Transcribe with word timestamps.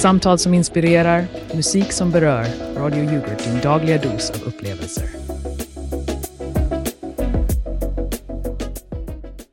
Samtal 0.00 0.38
som 0.38 0.54
inspirerar, 0.54 1.24
musik 1.54 1.92
som 1.92 2.10
berör. 2.10 2.46
Radio 2.76 3.04
Yoghurt, 3.04 3.44
din 3.44 3.60
dagliga 3.60 3.98
dos 3.98 4.30
av 4.30 4.48
upplevelser. 4.48 5.04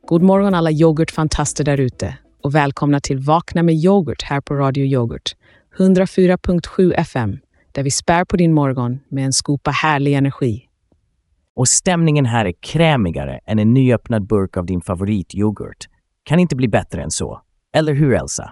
God 0.06 0.22
morgon 0.22 0.54
alla 0.54 0.70
yoghurtfantaster 0.70 1.64
där 1.64 1.80
ute 1.80 2.18
och 2.42 2.54
välkomna 2.54 3.00
till 3.00 3.18
Vakna 3.18 3.62
med 3.62 3.74
yoghurt 3.74 4.22
här 4.22 4.40
på 4.40 4.54
Radio 4.54 4.84
Yoghurt. 4.84 5.36
104.7 5.78 6.94
FM, 6.94 7.38
där 7.72 7.82
vi 7.82 7.90
spär 7.90 8.24
på 8.24 8.36
din 8.36 8.54
morgon 8.54 9.00
med 9.08 9.24
en 9.24 9.32
skopa 9.32 9.70
härlig 9.70 10.14
energi. 10.14 10.62
Och 11.54 11.68
stämningen 11.68 12.26
här 12.26 12.44
är 12.44 12.54
krämigare 12.60 13.40
än 13.46 13.58
en 13.58 13.74
nyöppnad 13.74 14.26
burk 14.26 14.56
av 14.56 14.66
din 14.66 14.80
favorityoghurt. 14.80 15.88
Kan 16.22 16.38
inte 16.38 16.56
bli 16.56 16.68
bättre 16.68 17.02
än 17.02 17.10
så. 17.10 17.40
Eller 17.74 17.94
hur, 17.94 18.14
Elsa? 18.14 18.50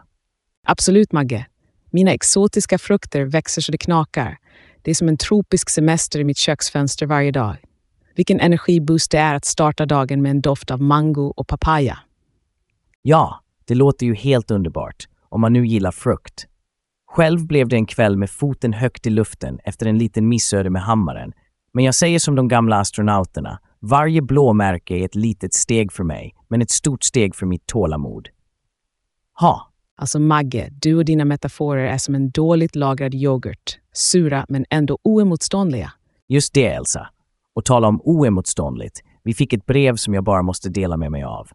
Absolut, 0.67 1.13
Magge. 1.13 1.47
Mina 1.91 2.13
exotiska 2.13 2.79
frukter 2.79 3.25
växer 3.25 3.63
så 3.63 3.73
det 3.73 3.79
knakar. 3.79 4.39
Det 4.83 4.91
är 4.91 4.95
som 4.95 5.09
en 5.09 5.17
tropisk 5.17 5.71
semester 5.71 6.21
i 6.21 6.25
mitt 6.25 6.39
köksfönster 6.39 7.07
varje 7.07 7.31
dag. 7.31 7.57
Vilken 8.17 8.41
energiboost 8.41 9.11
det 9.11 9.19
är 9.19 9.35
att 9.35 9.45
starta 9.45 9.87
dagen 9.87 10.23
med 10.23 10.30
en 10.30 10.41
doft 10.41 10.71
av 10.71 10.83
mango 10.83 11.33
och 11.37 11.49
papaya. 11.49 11.99
Ja, 13.03 13.41
det 13.65 13.75
låter 13.75 14.07
ju 14.07 14.15
helt 14.15 14.51
underbart, 14.51 15.09
om 15.29 15.41
man 15.41 15.53
nu 15.53 15.67
gillar 15.67 15.93
frukt. 15.93 16.47
Själv 17.07 17.47
blev 17.47 17.69
det 17.69 17.77
en 17.77 17.87
kväll 17.87 18.16
med 18.16 18.30
foten 18.30 18.73
högt 18.73 19.07
i 19.07 19.11
luften 19.11 19.59
efter 19.65 19.87
en 19.87 19.99
liten 19.99 20.29
missöde 20.29 20.71
med 20.71 20.83
hammaren. 20.83 21.33
Men 21.73 21.85
jag 21.85 21.95
säger 21.95 22.19
som 22.19 22.35
de 22.35 22.49
gamla 22.49 22.77
astronauterna, 22.77 23.61
varje 23.80 24.23
blåmärke 24.23 24.95
är 24.95 25.05
ett 25.05 25.15
litet 25.15 25.55
steg 25.55 25.93
för 25.93 26.05
mig, 26.05 26.35
men 26.49 26.63
ett 26.63 26.71
stort 26.71 27.05
steg 27.05 27.35
för 27.35 27.47
mitt 27.47 27.66
tålamod. 27.66 28.29
Ha, 29.41 29.71
Alltså 29.99 30.19
Magge, 30.19 30.69
du 30.73 30.95
och 30.95 31.05
dina 31.05 31.25
metaforer 31.25 31.85
är 31.85 31.99
som 31.99 32.15
en 32.15 32.30
dåligt 32.30 32.77
lagrad 32.77 33.15
yoghurt. 33.15 33.79
Sura 33.93 34.47
men 34.49 34.65
ändå 34.71 34.99
oemotståndliga. 35.03 35.93
just 36.29 36.55
det 36.55 36.66
Elsa. 36.66 37.09
Och 37.55 37.65
tala 37.65 37.88
om 37.88 38.01
oemotståndligt. 38.05 39.03
Vi 39.23 39.35
fick 39.35 39.53
ett 39.53 39.66
brev 39.66 39.97
som 39.97 40.15
jag 40.15 40.25
bara 40.25 40.43
måste 40.43 40.69
dela 40.69 40.97
med 40.97 41.13
mig 41.13 41.23
av. 41.23 41.49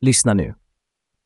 Lyssna 0.00 0.34
nu. 0.34 0.54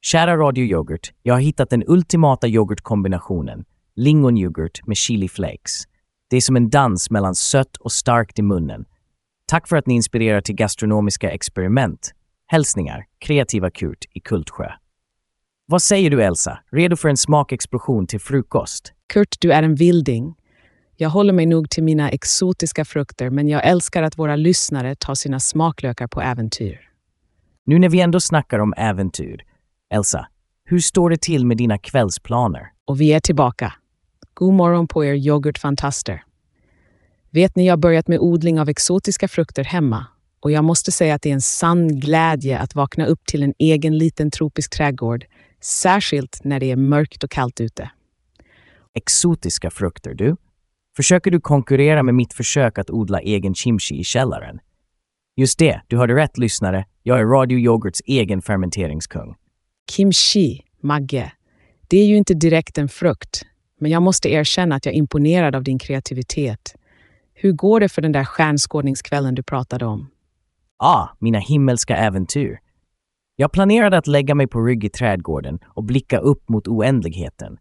Kära 0.03 0.37
Radio 0.37 0.65
Yoghurt, 0.65 1.12
jag 1.23 1.35
har 1.35 1.41
hittat 1.41 1.71
den 1.71 1.85
ultimata 1.87 2.49
yoghurtkombinationen. 2.49 3.65
Lingonyoghurt 3.97 4.87
med 4.87 4.97
chili 4.97 5.29
flakes. 5.29 5.83
Det 6.31 6.37
är 6.37 6.41
som 6.41 6.57
en 6.57 6.71
dans 6.71 7.11
mellan 7.11 7.34
sött 7.34 7.77
och 7.77 7.93
starkt 7.93 8.39
i 8.39 8.43
munnen. 8.43 8.84
Tack 9.47 9.69
för 9.69 9.77
att 9.77 9.87
ni 9.87 9.95
inspirerar 9.95 10.41
till 10.41 10.55
gastronomiska 10.55 11.31
experiment. 11.31 12.11
Hälsningar, 12.47 13.05
kreativa 13.19 13.71
Kurt 13.71 14.05
i 14.15 14.21
Kultsjö. 14.21 14.71
Vad 15.71 15.83
säger 15.83 16.11
du 16.11 16.23
Elsa? 16.23 16.59
Redo 16.71 16.97
för 16.97 17.09
en 17.09 17.17
smakexplosion 17.17 18.07
till 18.07 18.21
frukost? 18.21 18.93
Kurt, 19.07 19.37
du 19.41 19.53
är 19.53 19.63
en 19.63 19.75
vilding. 19.75 20.35
Jag 20.97 21.11
håller 21.11 21.33
mig 21.33 21.47
nog 21.47 21.71
till 21.71 21.85
mina 21.85 22.11
exotiska 22.11 22.85
frukter 22.85 23.31
men 23.31 23.49
jag 23.49 23.67
älskar 23.67 24.03
att 24.03 24.19
våra 24.19 24.37
lyssnare 24.37 24.95
tar 24.95 25.15
sina 25.15 25.41
smaklökar 25.41 26.07
på 26.07 26.21
äventyr. 26.21 26.81
Nu 27.67 27.79
när 27.79 27.89
vi 27.89 28.01
ändå 28.01 28.21
snackar 28.21 28.59
om 28.59 28.75
äventyr. 28.77 29.43
Elsa, 29.95 30.27
hur 30.65 30.79
står 30.79 31.11
det 31.11 31.21
till 31.23 31.47
med 31.47 31.57
dina 31.57 31.79
kvällsplaner? 31.79 32.73
Och 32.84 33.01
vi 33.01 33.12
är 33.12 33.21
tillbaka. 33.21 33.73
God 34.34 34.55
morgon 34.55 34.89
på 34.89 35.05
er 35.05 35.15
yoghurtfantaster. 35.15 36.23
Vet 37.31 37.57
ni, 37.57 37.67
jag 37.67 37.73
har 37.73 37.79
börjat 37.79 38.09
med 38.09 38.19
odling 38.19 38.61
av 38.61 38.69
exotiska 38.69 39.29
frukter 39.29 39.65
hemma 39.65 40.07
och 40.41 40.51
jag 40.51 40.65
måste 40.65 40.93
säga 40.93 41.15
att 41.15 41.23
det 41.23 41.29
är 41.29 41.34
en 41.34 41.41
sann 41.41 42.01
glädje 42.01 42.59
att 42.59 42.75
vakna 42.75 43.07
upp 43.07 43.27
till 43.27 43.43
en 43.43 43.55
egen 43.59 43.99
liten 43.99 44.31
tropisk 44.31 44.71
trädgård, 44.71 45.25
särskilt 45.61 46.41
när 46.44 46.61
det 46.61 46.70
är 46.70 46.77
mörkt 46.77 47.25
och 47.25 47.30
kallt 47.30 47.61
ute. 47.61 47.91
Exotiska 48.94 49.70
frukter, 49.70 50.14
du. 50.14 50.36
Försöker 50.97 51.30
du 51.30 51.41
konkurrera 51.41 52.03
med 52.03 52.14
mitt 52.14 52.33
försök 52.33 52.78
att 52.78 52.91
odla 52.91 53.21
egen 53.21 53.54
kimchi 53.54 54.00
i 54.00 54.04
källaren? 54.04 54.60
Just 55.37 55.59
det, 55.59 55.82
du 55.87 55.97
hörde 55.97 56.15
rätt 56.15 56.38
lyssnare. 56.38 56.84
Jag 57.03 57.20
är 57.20 57.25
Radio 57.25 57.59
Yoghurts 57.59 58.03
egen 58.06 58.43
fermenteringskung. 58.43 59.34
Kimchi, 59.91 60.65
Magge. 60.81 61.32
Det 61.88 61.97
är 61.99 62.06
ju 62.06 62.16
inte 62.16 62.34
direkt 62.34 62.78
en 62.78 62.88
frukt, 62.88 63.43
men 63.81 63.91
jag 63.91 64.03
måste 64.03 64.28
erkänna 64.28 64.75
att 64.75 64.87
jag 64.87 64.94
är 64.94 64.99
imponerad 64.99 65.56
av 65.56 65.65
din 65.65 65.78
kreativitet. 65.78 66.75
Hur 67.34 67.53
går 67.53 67.81
det 67.81 67.88
för 67.88 68.03
den 68.03 68.12
där 68.12 68.25
stjärnskådningskvällen 68.25 69.34
du 69.34 69.43
pratade 69.43 69.87
om? 69.87 70.10
Ah, 70.76 71.09
mina 71.19 71.38
himmelska 71.38 71.97
äventyr. 71.97 72.59
Jag 73.41 73.53
planerade 73.53 73.99
att 73.99 74.06
lägga 74.06 74.34
mig 74.34 74.47
på 74.47 74.61
rygg 74.61 74.84
i 74.84 74.89
trädgården 74.89 75.59
och 75.67 75.84
blicka 75.84 76.19
upp 76.19 76.49
mot 76.49 76.69
oändligheten. 76.69 77.59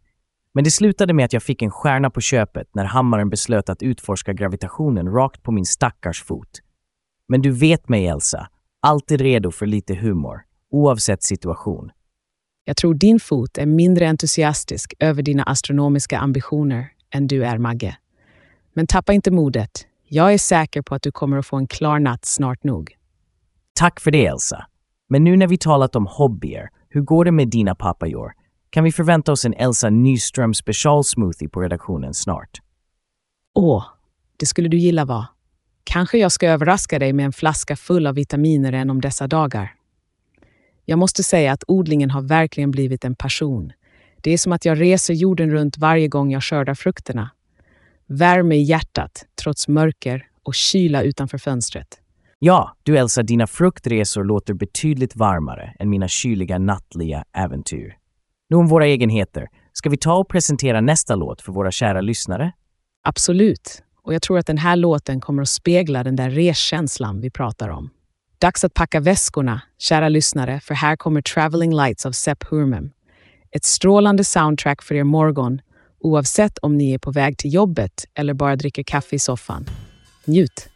Men 0.54 0.64
det 0.64 0.72
slutade 0.72 1.14
med 1.14 1.26
att 1.26 1.34
jag 1.34 1.44
fick 1.44 1.62
en 1.62 1.72
stjärna 1.72 2.10
på 2.10 2.22
köpet 2.22 2.68
när 2.76 2.86
hammaren 2.86 3.30
beslöt 3.30 3.70
att 3.70 3.84
utforska 3.84 4.34
gravitationen 4.34 5.12
rakt 5.12 5.44
på 5.44 5.52
min 5.52 5.66
stackars 5.66 6.24
fot. 6.24 6.50
Men 7.28 7.42
du 7.42 7.52
vet 7.52 7.90
mig, 7.90 8.08
Elsa. 8.08 8.48
Alltid 8.82 9.22
redo 9.22 9.52
för 9.52 9.66
lite 9.66 9.96
humor, 9.96 10.42
oavsett 10.72 11.24
situation. 11.24 11.92
Jag 12.64 12.78
tror 12.78 12.94
din 12.94 13.20
fot 13.20 13.58
är 13.58 13.66
mindre 13.66 14.08
entusiastisk 14.08 14.94
över 15.00 15.24
dina 15.24 15.44
astronomiska 15.44 16.20
ambitioner 16.20 16.88
än 17.14 17.28
du 17.28 17.46
är, 17.46 17.58
Magge. 17.58 17.98
Men 18.74 18.88
tappa 18.88 19.14
inte 19.14 19.32
modet. 19.32 19.72
Jag 20.08 20.34
är 20.34 20.38
säker 20.38 20.82
på 20.82 20.96
att 20.96 21.02
du 21.02 21.12
kommer 21.12 21.38
att 21.38 21.48
få 21.48 21.58
en 21.58 21.68
klar 21.68 22.00
natt 22.00 22.26
snart 22.26 22.64
nog. 22.64 22.96
Tack 23.74 24.00
för 24.00 24.12
det, 24.12 24.26
Elsa. 24.26 24.66
Men 25.10 25.24
nu 25.24 25.38
när 25.38 25.48
vi 25.48 25.58
talat 25.58 25.96
om 25.96 26.08
hobbyer, 26.08 26.70
hur 26.90 27.02
går 27.02 27.26
det 27.26 27.32
med 27.32 27.48
dina 27.48 27.76
pappajor? 27.76 28.32
Kan 28.70 28.84
vi 28.84 28.92
förvänta 28.92 29.32
oss 29.32 29.46
en 29.46 29.54
Elsa 29.54 29.90
Nyström 29.90 30.54
specialsmoothie 30.54 31.50
på 31.50 31.62
redaktionen 31.62 32.14
snart? 32.14 32.62
Åh, 33.56 33.86
det 34.38 34.46
skulle 34.46 34.70
du 34.70 34.78
gilla 34.78 35.06
va? 35.06 35.28
Kanske 35.84 36.18
jag 36.18 36.32
ska 36.32 36.48
överraska 36.48 37.00
dig 37.00 37.14
med 37.14 37.26
en 37.26 37.34
flaska 37.34 37.76
full 37.76 38.08
av 38.08 38.16
vitaminer 38.16 38.74
än 38.74 38.90
om 38.90 39.02
dessa 39.02 39.28
dagar. 39.28 39.74
Jag 40.86 41.00
måste 41.00 41.24
säga 41.24 41.52
att 41.52 41.64
odlingen 41.68 42.12
har 42.12 42.22
verkligen 42.22 42.72
blivit 42.72 43.06
en 43.06 43.16
passion. 43.16 43.72
Det 44.22 44.32
är 44.32 44.38
som 44.38 44.52
att 44.52 44.66
jag 44.66 44.82
reser 44.82 45.14
jorden 45.14 45.52
runt 45.52 45.78
varje 45.78 46.08
gång 46.08 46.32
jag 46.32 46.44
skördar 46.44 46.76
frukterna. 46.76 47.30
Värme 48.08 48.56
i 48.56 48.62
hjärtat, 48.62 49.26
trots 49.42 49.68
mörker 49.68 50.28
och 50.44 50.56
kyla 50.56 51.02
utanför 51.02 51.38
fönstret. 51.38 52.02
Ja, 52.42 52.76
du 52.84 52.98
Elsa, 52.98 53.24
dina 53.24 53.48
fruktresor 53.48 54.24
låter 54.24 54.54
betydligt 54.54 55.16
varmare 55.16 55.76
än 55.80 55.90
mina 55.90 56.08
kyliga 56.08 56.58
nattliga 56.58 57.24
äventyr. 57.34 57.98
Nu 58.50 58.56
om 58.56 58.68
våra 58.68 58.86
egenheter. 58.86 59.48
Ska 59.74 59.90
vi 59.90 59.98
ta 59.98 60.14
och 60.14 60.30
presentera 60.30 60.82
nästa 60.82 61.16
låt 61.16 61.42
för 61.42 61.52
våra 61.52 61.72
kära 61.72 62.02
lyssnare? 62.02 62.52
Absolut. 63.04 63.84
Och 64.04 64.14
jag 64.14 64.22
tror 64.22 64.38
att 64.38 64.46
den 64.46 64.58
här 64.58 64.76
låten 64.76 65.22
kommer 65.22 65.42
att 65.42 65.50
spegla 65.50 66.04
den 66.04 66.16
där 66.16 66.30
reskänslan 66.30 67.22
vi 67.22 67.30
pratar 67.30 67.70
om. 67.70 67.90
Dags 68.38 68.64
att 68.64 68.74
packa 68.74 69.00
väskorna, 69.00 69.62
kära 69.78 70.10
lyssnare, 70.10 70.60
för 70.60 70.74
här 70.74 70.96
kommer 70.96 71.22
Traveling 71.22 71.76
Lights 71.76 72.06
av 72.06 72.12
Sepp 72.12 72.44
Hurmem. 72.44 72.92
Ett 73.52 73.64
strålande 73.64 74.24
soundtrack 74.24 74.82
för 74.82 74.96
er 74.96 75.04
morgon, 75.04 75.62
oavsett 76.00 76.58
om 76.58 76.78
ni 76.78 76.94
är 76.94 77.00
på 77.00 77.12
väg 77.12 77.38
till 77.38 77.54
jobbet 77.54 78.06
eller 78.14 78.34
bara 78.34 78.56
dricker 78.56 78.84
kaffe 78.84 79.16
i 79.16 79.20
soffan. 79.20 79.66
Njut! 80.26 80.70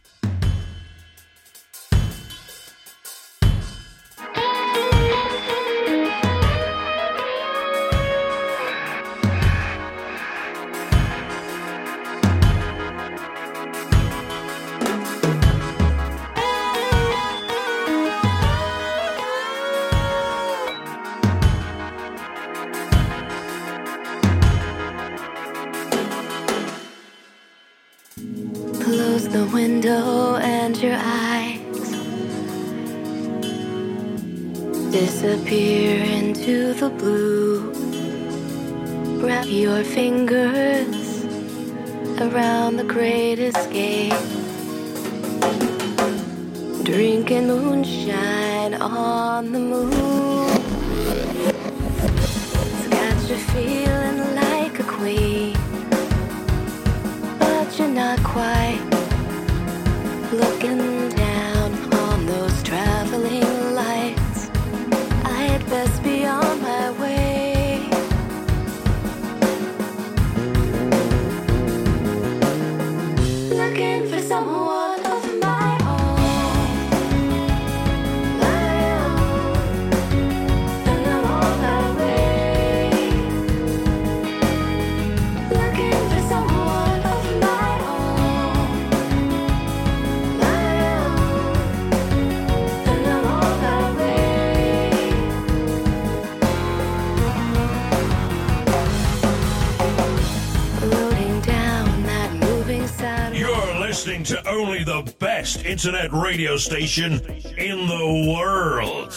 Only 104.64 104.84
the 104.84 105.12
best 105.18 105.64
internet 105.64 106.12
radio 106.12 106.56
station 106.56 107.12
in 107.58 107.88
the 107.88 108.06
world. 108.32 109.12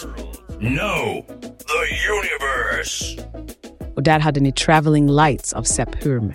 No, 0.60 1.24
the 1.66 1.84
universe. 2.08 3.22
Och 3.96 4.02
där 4.02 4.18
hade 4.18 4.40
ni 4.40 4.52
Traveling 4.52 5.10
Lights 5.10 5.52
av 5.52 5.62
Sepp 5.62 6.04
Hurm. 6.04 6.32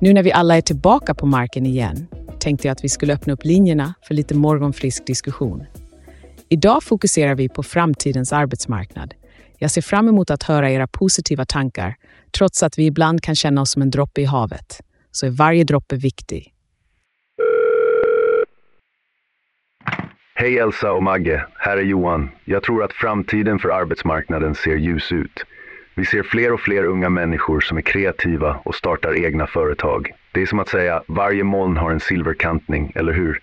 Nu 0.00 0.12
när 0.12 0.22
vi 0.22 0.32
alla 0.32 0.56
är 0.56 0.60
tillbaka 0.60 1.14
på 1.14 1.26
marken 1.26 1.66
igen 1.66 2.06
tänkte 2.40 2.68
jag 2.68 2.72
att 2.72 2.84
vi 2.84 2.88
skulle 2.88 3.14
öppna 3.14 3.32
upp 3.32 3.44
linjerna 3.44 3.94
för 4.02 4.14
lite 4.14 4.34
morgonfrisk 4.34 5.06
diskussion. 5.06 5.64
Idag 6.48 6.82
fokuserar 6.82 7.34
vi 7.34 7.48
på 7.48 7.62
framtidens 7.62 8.32
arbetsmarknad. 8.32 9.14
Jag 9.58 9.70
ser 9.70 9.82
fram 9.82 10.08
emot 10.08 10.30
att 10.30 10.42
höra 10.42 10.70
era 10.70 10.86
positiva 10.86 11.44
tankar, 11.44 11.94
trots 12.38 12.62
att 12.62 12.78
vi 12.78 12.86
ibland 12.86 13.22
kan 13.22 13.34
känna 13.34 13.60
oss 13.60 13.70
som 13.70 13.82
en 13.82 13.90
droppe 13.90 14.20
i 14.20 14.24
havet. 14.24 14.80
Så 15.12 15.26
är 15.26 15.30
varje 15.30 15.64
droppe 15.64 15.96
viktig. 15.96 16.54
Hej 20.40 20.58
Elsa 20.58 20.92
och 20.92 21.02
Magge, 21.02 21.46
här 21.58 21.76
är 21.76 21.82
Johan. 21.82 22.30
Jag 22.44 22.62
tror 22.62 22.84
att 22.84 22.92
framtiden 22.92 23.58
för 23.58 23.68
arbetsmarknaden 23.68 24.54
ser 24.54 24.76
ljus 24.76 25.12
ut. 25.12 25.44
Vi 25.94 26.04
ser 26.04 26.22
fler 26.22 26.52
och 26.52 26.60
fler 26.60 26.84
unga 26.84 27.08
människor 27.08 27.60
som 27.60 27.78
är 27.78 27.82
kreativa 27.82 28.60
och 28.64 28.74
startar 28.74 29.24
egna 29.24 29.46
företag. 29.46 30.10
Det 30.34 30.42
är 30.42 30.46
som 30.46 30.58
att 30.58 30.68
säga, 30.68 31.02
varje 31.08 31.44
moln 31.44 31.76
har 31.76 31.90
en 31.90 32.00
silverkantning, 32.00 32.92
eller 32.94 33.12
hur? 33.12 33.38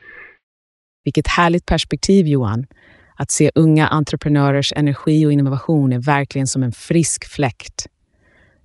Vilket 1.04 1.28
härligt 1.28 1.66
perspektiv, 1.66 2.28
Johan. 2.28 2.66
Att 3.16 3.32
se 3.32 3.52
unga 3.56 3.88
entreprenörers 3.88 4.74
energi 4.76 5.26
och 5.26 5.32
innovation 5.32 5.94
är 5.94 6.00
verkligen 6.00 6.48
som 6.48 6.64
en 6.64 6.72
frisk 6.72 7.26
fläkt. 7.26 7.88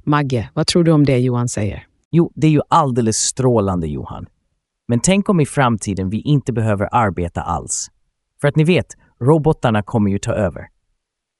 Magge, 0.04 0.50
vad 0.54 0.66
tror 0.66 0.84
du 0.84 0.92
om 0.92 1.04
det 1.04 1.18
Johan 1.18 1.48
säger? 1.48 1.86
Jo, 2.10 2.32
det 2.34 2.46
är 2.46 2.50
ju 2.50 2.60
alldeles 2.68 3.16
strålande 3.16 3.86
Johan. 3.86 4.26
Men 4.88 5.00
tänk 5.00 5.28
om 5.28 5.40
i 5.40 5.46
framtiden 5.46 6.10
vi 6.10 6.20
inte 6.20 6.52
behöver 6.52 6.88
arbeta 6.92 7.42
alls. 7.42 7.90
För 8.42 8.48
att 8.48 8.56
ni 8.56 8.64
vet, 8.64 8.86
robotarna 9.20 9.82
kommer 9.82 10.10
ju 10.10 10.18
ta 10.18 10.32
över. 10.32 10.66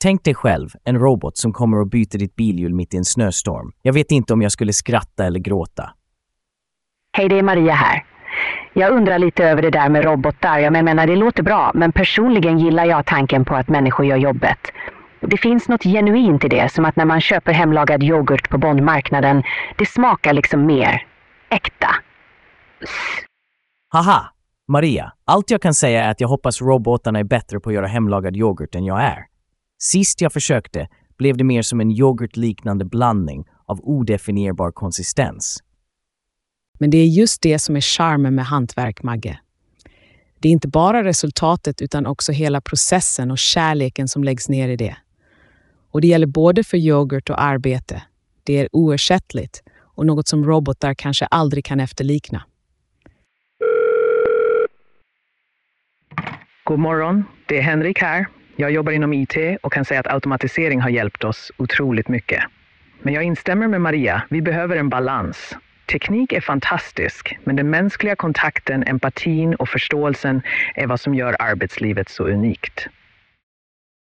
Tänk 0.03 0.25
dig 0.25 0.35
själv, 0.35 0.69
en 0.85 0.99
robot 0.99 1.37
som 1.37 1.53
kommer 1.53 1.81
och 1.81 1.87
byter 1.87 2.19
ditt 2.19 2.37
bilhjul 2.37 2.75
mitt 2.75 2.95
i 2.95 2.97
en 2.97 3.05
snöstorm. 3.05 3.73
Jag 3.83 3.93
vet 3.93 4.11
inte 4.11 4.33
om 4.33 4.43
jag 4.43 4.53
skulle 4.53 4.73
skratta 4.73 5.27
eller 5.27 5.41
gråta. 5.41 5.91
Hej, 7.17 7.29
det 7.29 7.39
är 7.39 7.43
Maria 7.43 7.75
här. 7.75 8.05
Jag 8.73 8.93
undrar 8.93 9.19
lite 9.19 9.45
över 9.45 9.63
det 9.63 9.71
där 9.71 9.89
med 9.89 10.05
robotar. 10.05 10.59
Jag 10.59 10.73
menar, 10.73 11.07
det 11.07 11.17
låter 11.17 11.43
bra, 11.43 11.71
men 11.75 11.93
personligen 11.93 12.59
gillar 12.59 12.85
jag 12.85 13.07
tanken 13.07 13.45
på 13.45 13.55
att 13.55 13.69
människor 13.69 14.07
gör 14.07 14.17
jobbet. 14.17 14.59
Det 15.21 15.37
finns 15.37 15.69
något 15.69 15.83
genuint 15.83 16.45
i 16.45 16.49
det, 16.49 16.73
som 16.73 16.85
att 16.85 16.97
när 16.97 17.05
man 17.05 17.21
köper 17.21 17.53
hemlagad 17.53 18.03
yoghurt 18.03 18.51
på 18.51 18.59
Bondmarknaden, 18.59 19.43
det 19.79 19.87
smakar 19.87 20.33
liksom 20.33 20.67
mer 20.67 21.07
äkta. 21.51 21.89
Haha! 23.89 24.32
Maria, 24.73 25.13
allt 25.25 25.51
jag 25.51 25.63
kan 25.63 25.75
säga 25.75 26.05
är 26.05 26.11
att 26.11 26.21
jag 26.21 26.29
hoppas 26.29 26.61
robotarna 26.61 27.19
är 27.19 27.25
bättre 27.25 27.61
på 27.61 27.71
att 27.71 27.75
göra 27.75 27.87
hemlagad 27.87 28.37
yoghurt 28.37 28.75
än 28.75 28.85
jag 28.85 29.03
är. 29.03 29.19
Sist 29.79 30.21
jag 30.21 30.33
försökte 30.33 30.89
blev 31.19 31.37
det 31.37 31.45
mer 31.45 31.63
som 31.63 31.81
en 31.81 31.91
yoghurtliknande 31.91 32.85
blandning 32.85 33.45
av 33.67 33.81
odefinierbar 33.81 34.71
konsistens. 34.73 35.59
Men 36.79 36.91
det 36.91 36.99
är 36.99 37.07
just 37.07 37.43
det 37.43 37.59
som 37.59 37.77
är 37.77 37.81
charmen 37.81 38.35
med 38.35 38.47
hantverk, 38.47 39.03
Magge. 39.03 39.39
Det 40.39 40.49
är 40.49 40.53
inte 40.53 40.69
bara 40.69 41.05
resultatet 41.05 41.83
utan 41.83 42.07
också 42.07 42.33
hela 42.33 42.61
processen 42.61 43.31
och 43.31 43.39
kärleken 43.39 44.09
som 44.09 44.25
läggs 44.25 44.49
ner 44.49 44.69
i 44.69 44.77
det. 44.77 44.97
Och 45.91 46.01
det 46.01 46.07
gäller 46.07 46.27
både 46.27 46.65
för 46.65 46.77
yoghurt 46.77 47.31
och 47.31 47.43
arbete. 47.43 48.03
Det 48.43 48.59
är 48.59 48.69
oersättligt 48.73 49.63
och 49.81 50.07
något 50.07 50.29
som 50.29 50.45
robotar 50.45 50.95
kanske 50.95 51.27
aldrig 51.27 51.65
kan 51.65 51.81
efterlikna. 51.81 52.43
God 56.65 56.79
morgon, 56.79 57.25
det 57.47 57.59
är 57.59 57.63
Henrik 57.63 58.01
här. 58.03 58.27
Jag 58.57 58.71
jobbar 58.71 58.93
inom 58.93 59.13
IT 59.13 59.37
och 59.63 59.73
kan 59.73 59.85
säga 59.85 60.01
att 60.01 60.07
automatisering 60.07 60.81
har 60.81 60.91
hjälpt 60.91 61.25
oss 61.25 61.53
otroligt 61.57 62.09
mycket. 62.09 62.43
Men 63.03 63.15
jag 63.15 63.25
instämmer 63.25 63.69
med 63.69 63.81
Maria, 63.81 64.23
vi 64.31 64.43
behöver 64.43 64.77
en 64.77 64.89
balans. 64.89 65.57
Teknik 65.93 66.33
är 66.33 66.41
fantastisk, 66.41 67.39
men 67.45 67.57
den 67.57 67.71
mänskliga 67.71 68.17
kontakten, 68.17 68.83
empatin 68.83 69.55
och 69.55 69.69
förståelsen 69.69 70.43
är 70.75 70.87
vad 70.87 71.01
som 71.01 71.15
gör 71.15 71.37
arbetslivet 71.39 72.09
så 72.09 72.25
unikt. 72.25 72.87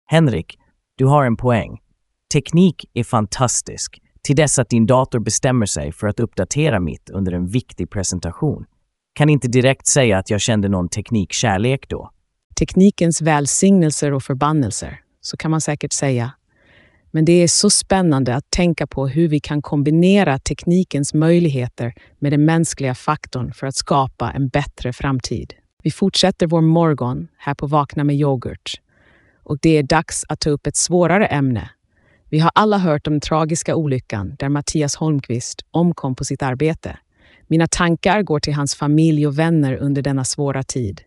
Henrik, 0.07 0.59
du 0.97 1.05
har 1.05 1.25
en 1.25 1.37
poäng. 1.37 1.79
Teknik 2.33 2.85
är 2.93 3.03
fantastisk 3.03 4.01
till 4.21 4.35
dess 4.35 4.59
att 4.59 4.69
din 4.69 4.85
dator 4.85 5.19
bestämmer 5.19 5.65
sig 5.65 5.91
för 5.91 6.07
att 6.07 6.19
uppdatera 6.19 6.79
mitt 6.79 7.09
under 7.09 7.31
en 7.31 7.47
viktig 7.47 7.89
presentation. 7.89 8.65
Kan 9.19 9.29
inte 9.29 9.47
direkt 9.47 9.87
säga 9.87 10.17
att 10.17 10.29
jag 10.29 10.41
kände 10.41 10.69
någon 10.69 10.89
teknikkärlek 10.89 11.89
då. 11.89 12.11
Teknikens 12.59 13.21
välsignelser 13.21 14.13
och 14.13 14.23
förbannelser, 14.23 15.01
så 15.21 15.37
kan 15.37 15.51
man 15.51 15.61
säkert 15.61 15.93
säga. 15.93 16.31
Men 17.11 17.25
det 17.25 17.31
är 17.31 17.47
så 17.47 17.69
spännande 17.69 18.35
att 18.35 18.51
tänka 18.51 18.87
på 18.87 19.07
hur 19.07 19.27
vi 19.27 19.39
kan 19.39 19.61
kombinera 19.61 20.39
teknikens 20.39 21.13
möjligheter 21.13 21.93
med 22.19 22.33
den 22.33 22.45
mänskliga 22.45 22.95
faktorn 22.95 23.53
för 23.53 23.67
att 23.67 23.75
skapa 23.75 24.31
en 24.31 24.47
bättre 24.47 24.93
framtid. 24.93 25.53
Vi 25.83 25.91
fortsätter 25.91 26.47
vår 26.47 26.61
morgon 26.61 27.27
här 27.37 27.53
på 27.53 27.67
Vakna 27.67 28.03
med 28.03 28.15
yoghurt. 28.15 28.71
Och 29.43 29.57
det 29.61 29.77
är 29.77 29.83
dags 29.83 30.25
att 30.29 30.39
ta 30.39 30.49
upp 30.49 30.67
ett 30.67 30.77
svårare 30.77 31.25
ämne. 31.25 31.69
Vi 32.29 32.39
har 32.39 32.51
alla 32.55 32.77
hört 32.77 33.07
om 33.07 33.13
den 33.13 33.21
tragiska 33.21 33.75
olyckan 33.75 34.35
där 34.39 34.49
Mattias 34.49 34.95
Holmqvist 34.95 35.65
omkom 35.71 36.15
på 36.15 36.25
sitt 36.25 36.43
arbete. 36.43 36.97
Mina 37.49 37.67
tankar 37.67 38.23
går 38.23 38.39
till 38.39 38.53
hans 38.53 38.75
familj 38.75 39.27
och 39.27 39.39
vänner 39.39 39.75
under 39.75 40.01
denna 40.01 40.23
svåra 40.23 40.63
tid. 40.63 41.01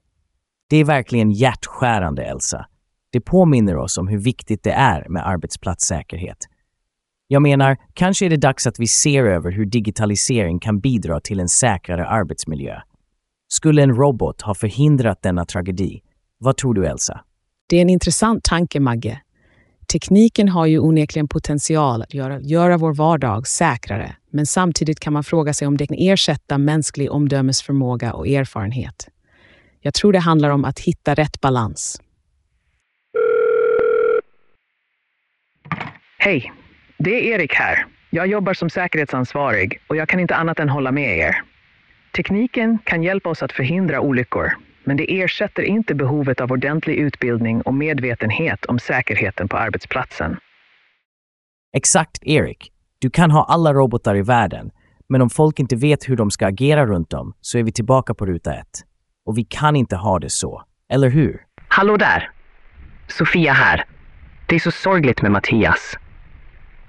Det 0.71 0.77
är 0.77 0.85
verkligen 0.85 1.31
hjärtskärande, 1.31 2.25
Elsa. 2.25 2.67
Det 3.13 3.21
påminner 3.21 3.77
oss 3.77 3.99
om 3.99 4.09
hur 4.09 4.19
viktigt 4.19 4.63
det 4.63 4.73
är 4.73 5.09
med 5.09 5.29
arbetsplatssäkerhet. 5.29 6.39
Jag 7.27 7.43
menar, 7.43 7.77
kanske 7.95 8.27
är 8.27 8.31
det 8.31 8.37
dags 8.37 8.67
att 8.67 8.79
vi 8.79 8.87
ser 8.87 9.25
över 9.25 9.51
hur 9.51 9.67
digitalisering 9.67 10.59
kan 10.59 10.81
bidra 10.81 11.21
till 11.21 11.41
en 11.41 11.49
säkrare 11.49 12.07
arbetsmiljö. 12.07 12.81
Skulle 13.49 13.83
en 13.83 13.95
robot 13.95 14.43
ha 14.43 14.55
förhindrat 14.55 15.23
denna 15.23 15.45
tragedi? 15.45 16.03
Vad 16.39 16.57
tror 16.57 16.75
du, 16.75 16.87
Elsa? 16.87 17.21
Det 17.67 17.77
är 17.77 17.83
en 17.83 17.91
intressant 17.91 18.45
tanke, 18.45 18.81
Magge. 18.81 19.21
Tekniken 19.87 20.49
har 20.49 20.67
ju 20.67 20.79
onekligen 20.79 21.29
potential 21.29 22.03
att 22.03 22.15
göra, 22.15 22.41
göra 22.41 22.77
vår 22.77 22.95
vardag 22.95 23.47
säkrare, 23.47 24.17
men 24.31 24.47
samtidigt 24.47 25.01
kan 25.01 25.13
man 25.13 25.25
fråga 25.25 25.55
sig 25.55 25.69
om 25.69 25.77
det 25.77 25.87
kan 25.87 25.97
ersätta 26.01 26.59
mänsklig 26.59 27.13
omdömesförmåga 27.13 28.13
och 28.13 28.29
erfarenhet. 28.29 29.09
Jag 29.81 29.95
tror 29.95 30.13
det 30.13 30.19
handlar 30.19 30.51
om 30.51 30.65
att 30.65 30.79
hitta 30.79 31.15
rätt 31.15 31.41
balans. 31.41 32.01
Hej, 36.19 36.53
det 36.99 37.11
är 37.11 37.35
Erik 37.35 37.55
här. 37.55 37.87
Jag 38.11 38.27
jobbar 38.27 38.55
som 38.55 38.71
säkerhetsansvarig 38.71 39.81
och 39.87 39.97
jag 39.97 40.09
kan 40.09 40.21
inte 40.21 40.35
annat 40.35 40.59
än 40.59 40.69
hålla 40.69 40.93
med 40.93 41.19
er. 41.19 41.43
Tekniken 42.17 42.79
kan 42.85 43.03
hjälpa 43.03 43.31
oss 43.31 43.43
att 43.43 43.53
förhindra 43.53 44.01
olyckor, 44.01 44.53
men 44.85 44.97
det 44.97 45.23
ersätter 45.23 45.63
inte 45.63 45.95
behovet 45.95 46.41
av 46.41 46.53
ordentlig 46.53 46.97
utbildning 46.97 47.63
och 47.63 47.75
medvetenhet 47.75 48.65
om 48.65 48.79
säkerheten 48.79 49.49
på 49.49 49.57
arbetsplatsen. 49.57 50.37
Exakt, 51.77 52.23
Erik. 52.23 52.73
Du 52.99 53.11
kan 53.11 53.31
ha 53.31 53.45
alla 53.45 53.73
robotar 53.73 54.17
i 54.17 54.23
världen, 54.23 54.71
men 55.09 55.23
om 55.23 55.31
folk 55.31 55.59
inte 55.59 55.77
vet 55.77 56.09
hur 56.09 56.17
de 56.17 56.31
ska 56.31 56.47
agera 56.47 56.87
runt 56.87 57.11
dem 57.11 57.35
så 57.41 57.59
är 57.59 57.63
vi 57.63 57.73
tillbaka 57.73 58.15
på 58.15 58.27
ruta 58.27 58.55
ett. 58.55 58.85
Och 59.27 59.39
vi 59.39 59.45
kan 59.45 59.77
inte 59.77 59.97
ha 59.97 60.19
det 60.19 60.31
så, 60.31 60.63
eller 60.89 61.11
hur? 61.11 61.41
Hallå 61.69 61.97
där! 61.97 62.31
Sofia 63.09 63.53
här. 63.53 63.85
Det 64.47 64.55
är 64.55 64.61
så 64.61 64.71
sorgligt 64.71 65.23
med 65.23 65.31
Mattias. 65.31 65.99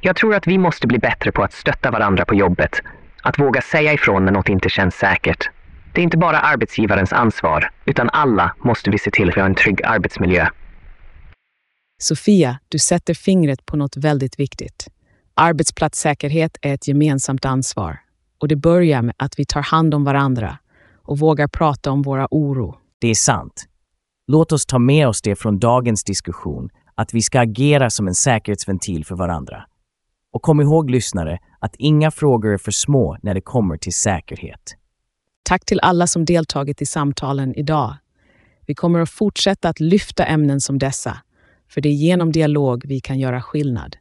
Jag 0.01 0.15
tror 0.15 0.35
att 0.35 0.47
vi 0.47 0.57
måste 0.57 0.87
bli 0.87 0.99
bättre 0.99 1.31
på 1.31 1.43
att 1.43 1.53
stötta 1.53 1.91
varandra 1.91 2.25
på 2.25 2.35
jobbet. 2.35 2.81
Att 3.23 3.39
våga 3.39 3.61
säga 3.61 3.93
ifrån 3.93 4.25
när 4.25 4.31
något 4.31 4.49
inte 4.49 4.69
känns 4.69 4.95
säkert. 4.95 5.49
Det 5.93 6.01
är 6.01 6.03
inte 6.03 6.17
bara 6.17 6.39
arbetsgivarens 6.39 7.13
ansvar, 7.13 7.71
utan 7.85 8.09
alla 8.09 8.55
måste 8.63 8.89
vi 8.89 8.97
se 8.97 9.11
till 9.11 9.29
att 9.29 9.37
vi 9.37 9.41
har 9.41 9.49
en 9.49 9.55
trygg 9.55 9.83
arbetsmiljö. 9.83 10.47
Sofia, 12.01 12.59
du 12.69 12.79
sätter 12.79 13.13
fingret 13.13 13.65
på 13.65 13.77
något 13.77 13.97
väldigt 13.97 14.39
viktigt. 14.39 14.87
Arbetsplatssäkerhet 15.33 16.57
är 16.61 16.73
ett 16.73 16.87
gemensamt 16.87 17.45
ansvar 17.45 17.99
och 18.39 18.47
det 18.47 18.55
börjar 18.55 19.01
med 19.01 19.15
att 19.17 19.39
vi 19.39 19.45
tar 19.45 19.61
hand 19.61 19.93
om 19.93 20.03
varandra 20.03 20.57
och 21.03 21.19
vågar 21.19 21.47
prata 21.47 21.91
om 21.91 22.01
våra 22.01 22.27
oro. 22.31 22.75
Det 22.99 23.07
är 23.07 23.15
sant. 23.15 23.65
Låt 24.27 24.51
oss 24.51 24.65
ta 24.65 24.79
med 24.79 25.07
oss 25.07 25.21
det 25.21 25.35
från 25.35 25.59
dagens 25.59 26.03
diskussion, 26.03 26.69
att 26.95 27.13
vi 27.13 27.21
ska 27.21 27.39
agera 27.39 27.89
som 27.89 28.07
en 28.07 28.15
säkerhetsventil 28.15 29.05
för 29.05 29.15
varandra. 29.15 29.65
Och 30.33 30.41
kom 30.41 30.61
ihåg 30.61 30.89
lyssnare, 30.89 31.39
att 31.59 31.75
inga 31.77 32.11
frågor 32.11 32.53
är 32.53 32.57
för 32.57 32.71
små 32.71 33.17
när 33.21 33.33
det 33.33 33.41
kommer 33.41 33.77
till 33.77 33.93
säkerhet. 33.93 34.77
Tack 35.43 35.65
till 35.65 35.79
alla 35.79 36.07
som 36.07 36.25
deltagit 36.25 36.81
i 36.81 36.85
samtalen 36.85 37.55
idag. 37.55 37.95
Vi 38.65 38.75
kommer 38.75 38.99
att 38.99 39.09
fortsätta 39.09 39.69
att 39.69 39.79
lyfta 39.79 40.25
ämnen 40.25 40.61
som 40.61 40.79
dessa, 40.79 41.17
för 41.69 41.81
det 41.81 41.89
är 41.89 41.93
genom 41.93 42.31
dialog 42.31 42.83
vi 42.87 42.99
kan 42.99 43.19
göra 43.19 43.41
skillnad. 43.41 43.97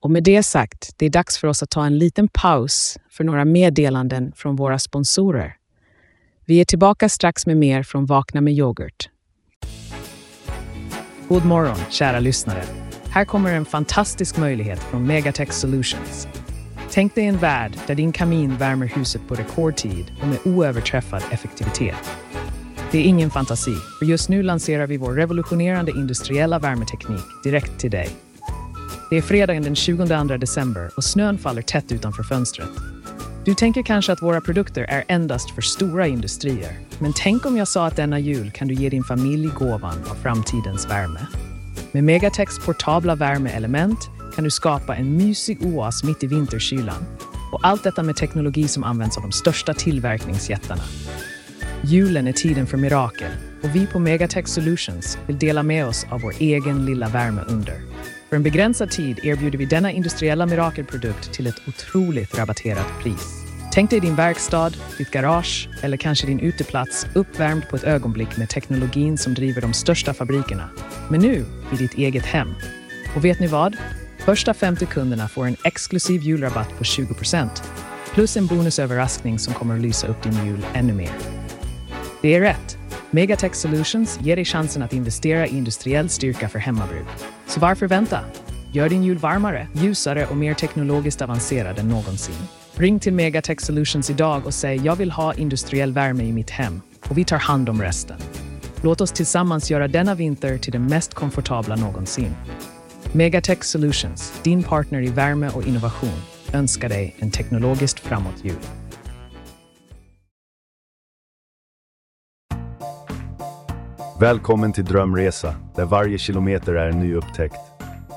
Och 0.00 0.10
med 0.10 0.24
det 0.24 0.42
sagt, 0.42 0.94
det 0.96 1.06
är 1.06 1.10
dags 1.10 1.38
för 1.38 1.48
oss 1.48 1.62
att 1.62 1.70
ta 1.70 1.86
en 1.86 1.98
liten 1.98 2.28
paus 2.28 2.98
för 3.10 3.24
några 3.24 3.44
meddelanden 3.44 4.32
från 4.36 4.56
våra 4.56 4.78
sponsorer. 4.78 5.54
Vi 6.44 6.60
är 6.60 6.64
tillbaka 6.64 7.08
strax 7.08 7.46
med 7.46 7.56
mer 7.56 7.82
från 7.82 8.06
Vakna 8.06 8.40
med 8.40 8.54
yoghurt. 8.54 9.10
God 11.28 11.44
morgon, 11.44 11.76
kära 11.90 12.20
lyssnare. 12.20 12.62
Här 13.10 13.24
kommer 13.24 13.54
en 13.54 13.64
fantastisk 13.64 14.36
möjlighet 14.36 14.78
från 14.78 15.06
Megatech 15.06 15.52
Solutions. 15.52 16.28
Tänk 16.90 17.14
dig 17.14 17.24
en 17.24 17.38
värld 17.38 17.72
där 17.86 17.94
din 17.94 18.12
kamin 18.12 18.56
värmer 18.56 18.86
huset 18.86 19.28
på 19.28 19.34
rekordtid 19.34 20.12
och 20.22 20.28
med 20.28 20.38
oöverträffad 20.44 21.22
effektivitet. 21.30 22.10
Det 22.90 22.98
är 22.98 23.02
ingen 23.02 23.30
fantasi, 23.30 23.74
för 23.98 24.06
just 24.06 24.28
nu 24.28 24.42
lanserar 24.42 24.86
vi 24.86 24.96
vår 24.96 25.12
revolutionerande 25.12 25.90
industriella 25.90 26.58
värmeteknik 26.58 27.24
direkt 27.44 27.78
till 27.78 27.90
dig. 27.90 28.08
Det 29.10 29.16
är 29.16 29.22
fredagen 29.22 29.62
den 29.62 29.74
22 29.74 30.04
december 30.36 30.90
och 30.96 31.04
snön 31.04 31.38
faller 31.38 31.62
tätt 31.62 31.92
utanför 31.92 32.22
fönstret. 32.22 32.70
Du 33.44 33.54
tänker 33.54 33.82
kanske 33.82 34.12
att 34.12 34.22
våra 34.22 34.40
produkter 34.40 34.82
är 34.82 35.04
endast 35.08 35.50
för 35.50 35.62
stora 35.62 36.06
industrier. 36.06 36.78
Men 36.98 37.12
tänk 37.16 37.46
om 37.46 37.56
jag 37.56 37.68
sa 37.68 37.86
att 37.86 37.96
denna 37.96 38.18
jul 38.18 38.50
kan 38.50 38.68
du 38.68 38.74
ge 38.74 38.88
din 38.88 39.04
familj 39.04 39.48
gåvan 39.58 39.98
av 40.10 40.14
framtidens 40.14 40.90
värme. 40.90 41.20
Med 41.92 42.04
Megatex 42.04 42.66
portabla 42.66 43.14
värmeelement 43.14 44.10
kan 44.38 44.44
du 44.44 44.50
skapa 44.50 44.96
en 44.96 45.16
mysig 45.16 45.62
oas 45.62 46.04
mitt 46.04 46.22
i 46.22 46.26
vinterkylan. 46.26 47.04
Och 47.52 47.60
allt 47.62 47.84
detta 47.84 48.02
med 48.02 48.16
teknologi 48.16 48.68
som 48.68 48.84
används 48.84 49.16
av 49.16 49.22
de 49.22 49.32
största 49.32 49.74
tillverkningsjättarna. 49.74 50.82
Julen 51.84 52.28
är 52.28 52.32
tiden 52.32 52.66
för 52.66 52.76
mirakel 52.76 53.30
och 53.62 53.76
vi 53.76 53.86
på 53.86 53.98
Megatech 53.98 54.48
Solutions 54.48 55.18
vill 55.26 55.38
dela 55.38 55.62
med 55.62 55.86
oss 55.86 56.06
av 56.10 56.20
vår 56.20 56.34
egen 56.38 56.84
lilla 56.84 57.08
värmeunder. 57.08 57.80
För 58.28 58.36
en 58.36 58.42
begränsad 58.42 58.90
tid 58.90 59.18
erbjuder 59.22 59.58
vi 59.58 59.64
denna 59.64 59.92
industriella 59.92 60.46
mirakelprodukt 60.46 61.32
till 61.32 61.46
ett 61.46 61.68
otroligt 61.68 62.38
rabatterat 62.38 62.88
pris. 63.02 63.44
Tänk 63.72 63.90
dig 63.90 64.00
din 64.00 64.14
verkstad, 64.14 64.70
ditt 64.98 65.10
garage 65.10 65.68
eller 65.82 65.96
kanske 65.96 66.26
din 66.26 66.40
uteplats 66.40 67.06
uppvärmd 67.14 67.68
på 67.68 67.76
ett 67.76 67.84
ögonblick 67.84 68.36
med 68.36 68.48
teknologin 68.48 69.18
som 69.18 69.34
driver 69.34 69.60
de 69.60 69.72
största 69.72 70.14
fabrikerna. 70.14 70.68
Men 71.10 71.20
nu 71.20 71.44
i 71.72 71.76
ditt 71.76 71.94
eget 71.94 72.26
hem. 72.26 72.54
Och 73.16 73.24
vet 73.24 73.40
ni 73.40 73.46
vad? 73.46 73.76
Första 74.18 74.54
50 74.54 74.86
kunderna 74.86 75.28
får 75.28 75.46
en 75.46 75.56
exklusiv 75.64 76.22
julrabatt 76.22 76.68
på 76.78 76.84
20% 76.84 77.48
plus 78.14 78.36
en 78.36 78.46
bonusöverraskning 78.46 79.38
som 79.38 79.54
kommer 79.54 79.74
att 79.74 79.80
lysa 79.80 80.06
upp 80.06 80.22
din 80.22 80.46
jul 80.46 80.66
ännu 80.74 80.92
mer. 80.92 81.12
Det 82.22 82.34
är 82.34 82.40
rätt. 82.40 82.78
Megatech 83.10 83.54
Solutions 83.54 84.18
ger 84.20 84.36
dig 84.36 84.44
chansen 84.44 84.82
att 84.82 84.92
investera 84.92 85.46
i 85.46 85.50
industriell 85.50 86.08
styrka 86.08 86.48
för 86.48 86.58
hemmabruk. 86.58 87.06
Så 87.46 87.60
varför 87.60 87.86
vänta? 87.86 88.20
Gör 88.72 88.88
din 88.88 89.02
jul 89.02 89.18
varmare, 89.18 89.68
ljusare 89.72 90.26
och 90.26 90.36
mer 90.36 90.54
teknologiskt 90.54 91.22
avancerad 91.22 91.78
än 91.78 91.88
någonsin. 91.88 92.34
Ring 92.74 93.00
till 93.00 93.12
Megatech 93.12 93.60
Solutions 93.60 94.10
idag 94.10 94.46
och 94.46 94.54
säg 94.54 94.76
jag 94.76 94.96
vill 94.96 95.10
ha 95.10 95.34
industriell 95.34 95.92
värme 95.92 96.24
i 96.24 96.32
mitt 96.32 96.50
hem 96.50 96.80
och 97.08 97.18
vi 97.18 97.24
tar 97.24 97.38
hand 97.38 97.68
om 97.68 97.82
resten. 97.82 98.16
Låt 98.82 99.00
oss 99.00 99.12
tillsammans 99.12 99.70
göra 99.70 99.88
denna 99.88 100.14
vinter 100.14 100.58
till 100.58 100.72
den 100.72 100.86
mest 100.86 101.14
komfortabla 101.14 101.76
någonsin. 101.76 102.34
Megatech 103.12 103.64
Solutions, 103.64 104.40
din 104.42 104.62
partner 104.62 105.02
i 105.02 105.08
värme 105.08 105.50
och 105.54 105.66
innovation, 105.66 106.22
önskar 106.52 106.88
dig 106.88 107.16
en 107.18 107.30
teknologiskt 107.30 108.00
framåt 108.00 108.44
jul. 108.44 108.54
Välkommen 114.20 114.72
till 114.72 114.84
Drömresa, 114.84 115.54
där 115.76 115.84
varje 115.84 116.18
kilometer 116.18 116.74
är 116.74 116.88
en 116.88 117.00
ny 117.00 117.14
upptäckt. 117.14 117.56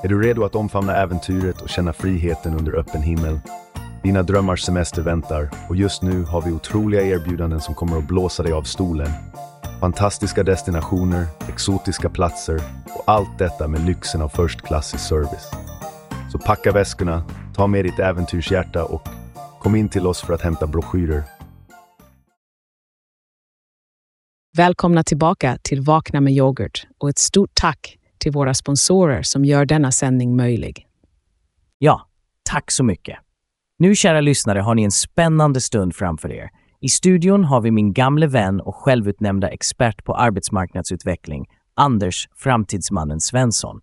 Är 0.04 0.08
du 0.08 0.22
redo 0.22 0.44
att 0.44 0.54
omfamna 0.54 0.96
äventyret 0.96 1.60
och 1.62 1.68
känna 1.68 1.92
friheten 1.92 2.54
under 2.54 2.78
öppen 2.78 3.02
himmel? 3.02 3.40
Dina 4.02 4.22
drömmars 4.22 4.62
semester 4.62 5.02
väntar 5.02 5.50
och 5.68 5.76
just 5.76 6.02
nu 6.02 6.22
har 6.22 6.42
vi 6.42 6.52
otroliga 6.52 7.02
erbjudanden 7.02 7.60
som 7.60 7.74
kommer 7.74 7.98
att 7.98 8.08
blåsa 8.08 8.42
dig 8.42 8.52
av 8.52 8.62
stolen. 8.62 9.10
Fantastiska 9.82 10.42
destinationer, 10.42 11.26
exotiska 11.48 12.10
platser 12.10 12.60
och 12.94 13.02
allt 13.06 13.38
detta 13.38 13.68
med 13.68 13.86
lyxen 13.86 14.22
av 14.22 14.28
förstklassig 14.28 15.00
service. 15.00 15.50
Så 16.32 16.38
packa 16.38 16.72
väskorna, 16.72 17.24
ta 17.54 17.66
med 17.66 17.84
ditt 17.84 17.98
äventyrshjärta 17.98 18.84
och 18.84 19.08
kom 19.60 19.76
in 19.76 19.88
till 19.88 20.06
oss 20.06 20.22
för 20.22 20.34
att 20.34 20.42
hämta 20.42 20.66
broschyrer. 20.66 21.22
Välkomna 24.56 25.04
tillbaka 25.04 25.58
till 25.62 25.80
Vakna 25.80 26.20
med 26.20 26.32
yoghurt 26.32 26.86
och 26.98 27.08
ett 27.08 27.18
stort 27.18 27.50
tack 27.54 27.98
till 28.18 28.32
våra 28.32 28.54
sponsorer 28.54 29.22
som 29.22 29.44
gör 29.44 29.64
denna 29.64 29.92
sändning 29.92 30.36
möjlig. 30.36 30.86
Ja, 31.78 32.06
tack 32.42 32.70
så 32.70 32.84
mycket. 32.84 33.18
Nu, 33.78 33.94
kära 33.94 34.20
lyssnare, 34.20 34.60
har 34.60 34.74
ni 34.74 34.82
en 34.82 34.90
spännande 34.90 35.60
stund 35.60 35.94
framför 35.94 36.32
er. 36.32 36.61
I 36.84 36.88
studion 36.88 37.44
har 37.44 37.60
vi 37.60 37.70
min 37.70 37.92
gamle 37.92 38.26
vän 38.26 38.60
och 38.60 38.76
självutnämnda 38.76 39.48
expert 39.48 40.04
på 40.04 40.14
arbetsmarknadsutveckling, 40.14 41.46
Anders 41.74 42.28
Framtidsmannen 42.36 43.20
Svensson. 43.20 43.80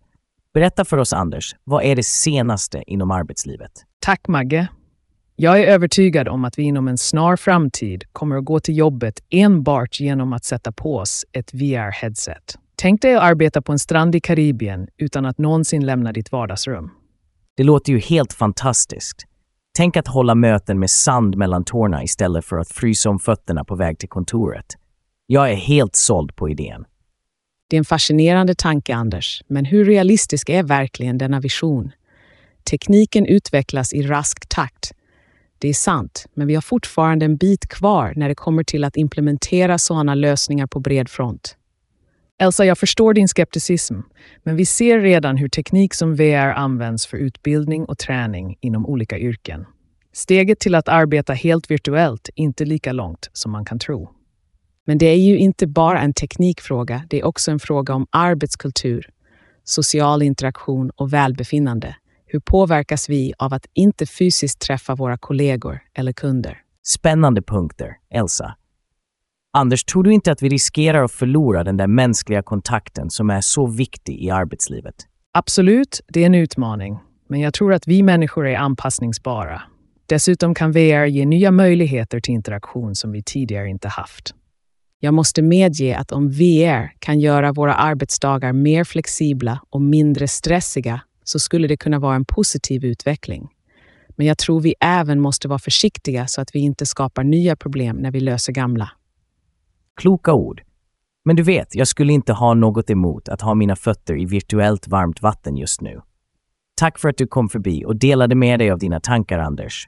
Berätta 0.53 0.85
för 0.85 0.97
oss, 0.97 1.13
Anders, 1.13 1.55
vad 1.63 1.83
är 1.83 1.95
det 1.95 2.05
senaste 2.05 2.83
inom 2.87 3.11
arbetslivet? 3.11 3.71
Tack 3.99 4.27
Magge. 4.27 4.67
Jag 5.35 5.59
är 5.59 5.67
övertygad 5.67 6.27
om 6.27 6.45
att 6.45 6.59
vi 6.59 6.63
inom 6.63 6.87
en 6.87 6.97
snar 6.97 7.35
framtid 7.35 8.03
kommer 8.13 8.37
att 8.37 8.45
gå 8.45 8.59
till 8.59 8.77
jobbet 8.77 9.19
enbart 9.29 9.99
genom 9.99 10.33
att 10.33 10.45
sätta 10.45 10.71
på 10.71 10.97
oss 10.97 11.25
ett 11.31 11.53
VR-headset. 11.53 12.57
Tänk 12.75 13.01
dig 13.01 13.15
att 13.15 13.23
arbeta 13.23 13.61
på 13.61 13.71
en 13.71 13.79
strand 13.79 14.15
i 14.15 14.19
Karibien 14.19 14.87
utan 14.97 15.25
att 15.25 15.37
någonsin 15.37 15.85
lämna 15.85 16.11
ditt 16.11 16.31
vardagsrum. 16.31 16.91
Det 17.57 17.63
låter 17.63 17.93
ju 17.93 17.99
helt 17.99 18.33
fantastiskt. 18.33 19.28
Tänk 19.79 19.97
att 19.97 20.07
hålla 20.07 20.35
möten 20.35 20.79
med 20.79 20.89
sand 20.89 21.37
mellan 21.37 21.63
tårna 21.63 22.03
istället 22.03 22.45
för 22.45 22.57
att 22.57 22.71
frysa 22.71 23.09
om 23.09 23.19
fötterna 23.19 23.63
på 23.63 23.75
väg 23.75 23.99
till 23.99 24.09
kontoret. 24.09 24.65
Jag 25.27 25.51
är 25.51 25.55
helt 25.55 25.95
såld 25.95 26.35
på 26.35 26.49
idén. 26.49 26.85
Det 27.69 27.75
är 27.75 27.77
en 27.77 27.85
fascinerande 27.85 28.55
tanke, 28.55 28.95
Anders, 28.95 29.43
men 29.47 29.65
hur 29.65 29.85
realistisk 29.85 30.49
är 30.49 30.63
verkligen 30.63 31.17
denna 31.17 31.39
vision? 31.39 31.91
Tekniken 32.69 33.25
utvecklas 33.25 33.93
i 33.93 34.01
rask 34.01 34.49
takt. 34.49 34.91
Det 35.57 35.69
är 35.69 35.73
sant, 35.73 36.25
men 36.33 36.47
vi 36.47 36.55
har 36.55 36.61
fortfarande 36.61 37.25
en 37.25 37.37
bit 37.37 37.67
kvar 37.67 38.13
när 38.15 38.29
det 38.29 38.35
kommer 38.35 38.63
till 38.63 38.83
att 38.83 38.97
implementera 38.97 39.77
sådana 39.77 40.15
lösningar 40.15 40.67
på 40.67 40.79
bred 40.79 41.09
front. 41.09 41.57
Elsa, 42.41 42.65
jag 42.65 42.77
förstår 42.77 43.13
din 43.13 43.27
skepticism, 43.27 43.95
men 44.43 44.55
vi 44.55 44.65
ser 44.65 44.99
redan 44.99 45.37
hur 45.37 45.49
teknik 45.49 45.93
som 45.93 46.15
VR 46.15 46.53
används 46.53 47.07
för 47.07 47.17
utbildning 47.17 47.85
och 47.85 47.97
träning 47.97 48.57
inom 48.61 48.85
olika 48.85 49.17
yrken. 49.17 49.65
Steget 50.13 50.59
till 50.59 50.75
att 50.75 50.87
arbeta 50.87 51.33
helt 51.33 51.71
virtuellt 51.71 52.29
är 52.35 52.43
inte 52.43 52.65
lika 52.65 52.91
långt 52.91 53.29
som 53.33 53.51
man 53.51 53.65
kan 53.65 53.79
tro. 53.79 54.09
Men 54.85 54.97
det 54.97 55.05
är 55.05 55.15
ju 55.15 55.37
inte 55.37 55.67
bara 55.67 56.01
en 56.01 56.13
teknikfråga, 56.13 57.03
det 57.09 57.19
är 57.19 57.25
också 57.25 57.51
en 57.51 57.59
fråga 57.59 57.93
om 57.93 58.07
arbetskultur, 58.09 59.09
social 59.63 60.21
interaktion 60.21 60.89
och 60.89 61.13
välbefinnande. 61.13 61.95
Hur 62.25 62.39
påverkas 62.39 63.09
vi 63.09 63.33
av 63.37 63.53
att 63.53 63.65
inte 63.73 64.05
fysiskt 64.05 64.61
träffa 64.61 64.95
våra 64.95 65.17
kollegor 65.17 65.79
eller 65.93 66.13
kunder? 66.13 66.57
Spännande 66.83 67.41
punkter, 67.41 67.95
Elsa. 68.13 68.55
Anders, 69.51 69.83
tror 69.83 70.03
du 70.03 70.13
inte 70.13 70.31
att 70.31 70.41
vi 70.41 70.49
riskerar 70.49 71.03
att 71.03 71.11
förlora 71.11 71.63
den 71.63 71.77
där 71.77 71.87
mänskliga 71.87 72.43
kontakten 72.43 73.09
som 73.09 73.29
är 73.29 73.41
så 73.41 73.67
viktig 73.67 74.23
i 74.23 74.29
arbetslivet? 74.29 74.95
Absolut, 75.33 76.01
det 76.07 76.21
är 76.21 76.25
en 76.25 76.35
utmaning. 76.35 76.99
Men 77.29 77.39
jag 77.39 77.53
tror 77.53 77.73
att 77.73 77.87
vi 77.87 78.03
människor 78.03 78.47
är 78.47 78.57
anpassningsbara. 78.57 79.61
Dessutom 80.05 80.55
kan 80.55 80.71
VR 80.71 81.05
ge 81.05 81.25
nya 81.25 81.51
möjligheter 81.51 82.19
till 82.19 82.33
interaktion 82.33 82.95
som 82.95 83.11
vi 83.11 83.23
tidigare 83.23 83.69
inte 83.69 83.87
haft. 83.87 84.33
Jag 84.99 85.13
måste 85.13 85.41
medge 85.41 85.97
att 85.97 86.11
om 86.11 86.29
VR 86.29 86.91
kan 86.99 87.19
göra 87.19 87.51
våra 87.51 87.73
arbetsdagar 87.73 88.53
mer 88.53 88.83
flexibla 88.83 89.59
och 89.69 89.81
mindre 89.81 90.27
stressiga 90.27 91.01
så 91.23 91.39
skulle 91.39 91.67
det 91.67 91.77
kunna 91.77 91.99
vara 91.99 92.15
en 92.15 92.25
positiv 92.25 92.85
utveckling. 92.85 93.47
Men 94.09 94.27
jag 94.27 94.37
tror 94.37 94.61
vi 94.61 94.75
även 94.79 95.19
måste 95.19 95.47
vara 95.47 95.59
försiktiga 95.59 96.27
så 96.27 96.41
att 96.41 96.55
vi 96.55 96.59
inte 96.59 96.85
skapar 96.85 97.23
nya 97.23 97.55
problem 97.55 97.97
när 97.97 98.11
vi 98.11 98.19
löser 98.19 98.53
gamla. 98.53 98.91
Kloka 99.99 100.33
ord. 100.33 100.61
Men 101.25 101.35
du 101.35 101.43
vet, 101.43 101.75
jag 101.75 101.87
skulle 101.87 102.13
inte 102.13 102.33
ha 102.33 102.53
något 102.53 102.89
emot 102.89 103.29
att 103.29 103.41
ha 103.41 103.55
mina 103.55 103.75
fötter 103.75 104.21
i 104.21 104.25
virtuellt 104.25 104.87
varmt 104.87 105.21
vatten 105.21 105.57
just 105.57 105.81
nu. 105.81 106.01
Tack 106.75 106.99
för 106.99 107.09
att 107.09 107.17
du 107.17 107.27
kom 107.27 107.49
förbi 107.49 107.85
och 107.85 107.95
delade 107.95 108.35
med 108.35 108.59
dig 108.59 108.71
av 108.71 108.79
dina 108.79 108.99
tankar, 108.99 109.39
Anders. 109.39 109.87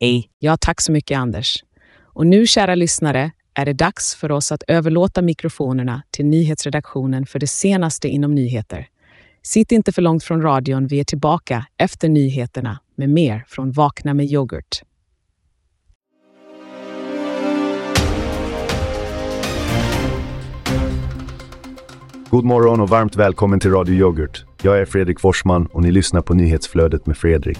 Hej! 0.00 0.30
Ja, 0.38 0.56
tack 0.60 0.80
så 0.80 0.92
mycket, 0.92 1.18
Anders. 1.18 1.64
Och 2.02 2.26
nu, 2.26 2.46
kära 2.46 2.74
lyssnare, 2.74 3.30
är 3.54 3.64
det 3.64 3.72
dags 3.72 4.14
för 4.14 4.32
oss 4.32 4.52
att 4.52 4.62
överlåta 4.68 5.22
mikrofonerna 5.22 6.02
till 6.10 6.26
nyhetsredaktionen 6.26 7.26
för 7.26 7.38
det 7.38 7.46
senaste 7.46 8.08
inom 8.08 8.34
nyheter. 8.34 8.88
Sitt 9.42 9.72
inte 9.72 9.92
för 9.92 10.02
långt 10.02 10.24
från 10.24 10.42
radion, 10.42 10.86
vi 10.86 11.00
är 11.00 11.04
tillbaka 11.04 11.66
efter 11.76 12.08
nyheterna 12.08 12.78
med 12.96 13.08
mer 13.08 13.44
från 13.48 13.72
Vakna 13.72 14.14
med 14.14 14.26
yoghurt. 14.26 14.82
God 22.32 22.44
morgon 22.44 22.80
och 22.80 22.88
varmt 22.88 23.16
välkommen 23.16 23.60
till 23.60 23.70
Radio 23.70 23.94
Yoghurt. 23.94 24.44
Jag 24.62 24.78
är 24.78 24.84
Fredrik 24.84 25.20
Forsman 25.20 25.66
och 25.66 25.82
ni 25.82 25.90
lyssnar 25.90 26.20
på 26.20 26.34
nyhetsflödet 26.34 27.06
med 27.06 27.16
Fredrik. 27.16 27.58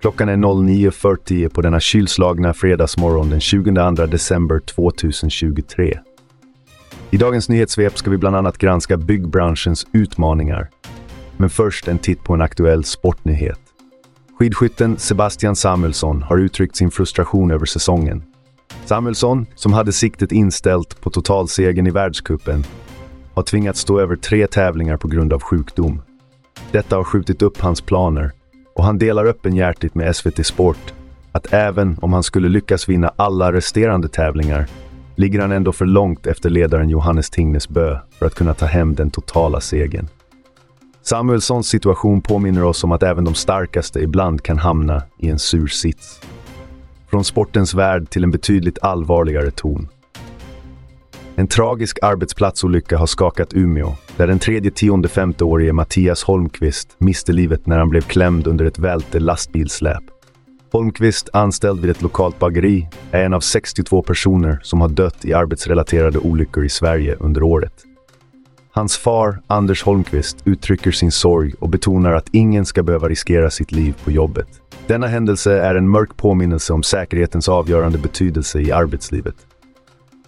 Klockan 0.00 0.28
är 0.28 0.36
09.40 0.36 1.48
på 1.48 1.62
denna 1.62 1.80
kylslagna 1.80 2.54
fredagsmorgon 2.54 3.30
den 3.30 3.40
22 3.40 4.06
december 4.06 4.60
2023. 4.60 5.98
I 7.10 7.16
dagens 7.16 7.48
nyhetssvep 7.48 7.98
ska 7.98 8.10
vi 8.10 8.16
bland 8.16 8.36
annat 8.36 8.58
granska 8.58 8.96
byggbranschens 8.96 9.86
utmaningar. 9.92 10.70
Men 11.36 11.50
först 11.50 11.88
en 11.88 11.98
titt 11.98 12.24
på 12.24 12.34
en 12.34 12.40
aktuell 12.40 12.84
sportnyhet. 12.84 13.60
Skidskytten 14.38 14.98
Sebastian 14.98 15.56
Samuelsson 15.56 16.22
har 16.22 16.38
uttryckt 16.38 16.76
sin 16.76 16.90
frustration 16.90 17.50
över 17.50 17.66
säsongen. 17.66 18.22
Samuelsson, 18.84 19.46
som 19.54 19.72
hade 19.72 19.92
siktet 19.92 20.32
inställt 20.32 21.00
på 21.00 21.10
totalsegern 21.10 21.86
i 21.86 21.90
världskuppen, 21.90 22.64
har 23.34 23.42
tvingats 23.42 23.80
stå 23.80 24.00
över 24.00 24.16
tre 24.16 24.46
tävlingar 24.46 24.96
på 24.96 25.08
grund 25.08 25.32
av 25.32 25.42
sjukdom. 25.42 26.02
Detta 26.70 26.96
har 26.96 27.04
skjutit 27.04 27.42
upp 27.42 27.60
hans 27.60 27.80
planer 27.80 28.32
och 28.74 28.84
han 28.84 28.98
delar 28.98 29.24
öppenhjärtigt 29.24 29.94
med 29.94 30.16
SVT 30.16 30.46
Sport 30.46 30.94
att 31.32 31.52
även 31.52 31.98
om 32.00 32.12
han 32.12 32.22
skulle 32.22 32.48
lyckas 32.48 32.88
vinna 32.88 33.12
alla 33.16 33.52
resterande 33.52 34.08
tävlingar 34.08 34.66
ligger 35.16 35.40
han 35.40 35.52
ändå 35.52 35.72
för 35.72 35.84
långt 35.84 36.26
efter 36.26 36.50
ledaren 36.50 36.88
Johannes 36.88 37.30
Tingnes 37.30 37.68
Bö 37.68 37.98
för 38.18 38.26
att 38.26 38.34
kunna 38.34 38.54
ta 38.54 38.66
hem 38.66 38.94
den 38.94 39.10
totala 39.10 39.60
segern. 39.60 40.08
Samuelssons 41.02 41.68
situation 41.68 42.22
påminner 42.22 42.64
oss 42.64 42.84
om 42.84 42.92
att 42.92 43.02
även 43.02 43.24
de 43.24 43.34
starkaste 43.34 44.00
ibland 44.00 44.42
kan 44.42 44.58
hamna 44.58 45.02
i 45.18 45.28
en 45.28 45.38
sur 45.38 45.66
sits. 45.66 46.20
Från 47.10 47.24
sportens 47.24 47.74
värld 47.74 48.10
till 48.10 48.24
en 48.24 48.30
betydligt 48.30 48.78
allvarligare 48.82 49.50
ton. 49.50 49.88
En 51.36 51.46
tragisk 51.46 51.98
arbetsplatsolycka 52.02 52.96
har 52.96 53.06
skakat 53.06 53.54
Umeå, 53.54 53.94
där 54.16 54.26
den 54.26 54.38
tredje 54.38 54.70
tionde 54.70 55.08
femteårige 55.08 55.72
Mattias 55.72 56.22
Holmqvist 56.22 56.88
miste 56.98 57.32
livet 57.32 57.66
när 57.66 57.78
han 57.78 57.88
blev 57.88 58.00
klämd 58.00 58.46
under 58.46 58.64
ett 58.64 58.78
välte 58.78 59.20
lastbilsläp. 59.20 60.02
Holmqvist, 60.72 61.28
anställd 61.32 61.80
vid 61.80 61.90
ett 61.90 62.02
lokalt 62.02 62.38
bageri, 62.38 62.88
är 63.10 63.24
en 63.24 63.34
av 63.34 63.40
62 63.40 64.02
personer 64.02 64.60
som 64.62 64.80
har 64.80 64.88
dött 64.88 65.24
i 65.24 65.34
arbetsrelaterade 65.34 66.18
olyckor 66.18 66.64
i 66.64 66.68
Sverige 66.68 67.16
under 67.20 67.42
året. 67.42 67.74
Hans 68.72 68.96
far, 68.96 69.38
Anders 69.46 69.82
Holmqvist, 69.82 70.36
uttrycker 70.44 70.90
sin 70.90 71.12
sorg 71.12 71.54
och 71.58 71.68
betonar 71.68 72.12
att 72.12 72.28
ingen 72.32 72.64
ska 72.66 72.82
behöva 72.82 73.08
riskera 73.08 73.50
sitt 73.50 73.72
liv 73.72 73.94
på 74.04 74.10
jobbet. 74.10 74.48
Denna 74.86 75.06
händelse 75.06 75.52
är 75.52 75.74
en 75.74 75.88
mörk 75.88 76.16
påminnelse 76.16 76.72
om 76.72 76.82
säkerhetens 76.82 77.48
avgörande 77.48 77.98
betydelse 77.98 78.60
i 78.60 78.72
arbetslivet. 78.72 79.34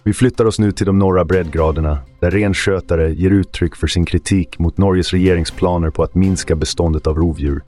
Vi 0.07 0.13
flyttar 0.13 0.45
oss 0.45 0.59
nu 0.59 0.71
till 0.71 0.85
de 0.85 0.99
norra 0.99 1.25
breddgraderna, 1.25 1.99
där 2.19 2.31
renskötare 2.31 3.13
ger 3.13 3.29
uttryck 3.29 3.75
för 3.75 3.87
sin 3.87 4.05
kritik 4.05 4.59
mot 4.59 4.77
Norges 4.77 5.11
regeringsplaner 5.11 5.89
på 5.89 6.03
att 6.03 6.15
minska 6.15 6.55
beståndet 6.55 7.07
av 7.07 7.17
rovdjur. 7.17 7.63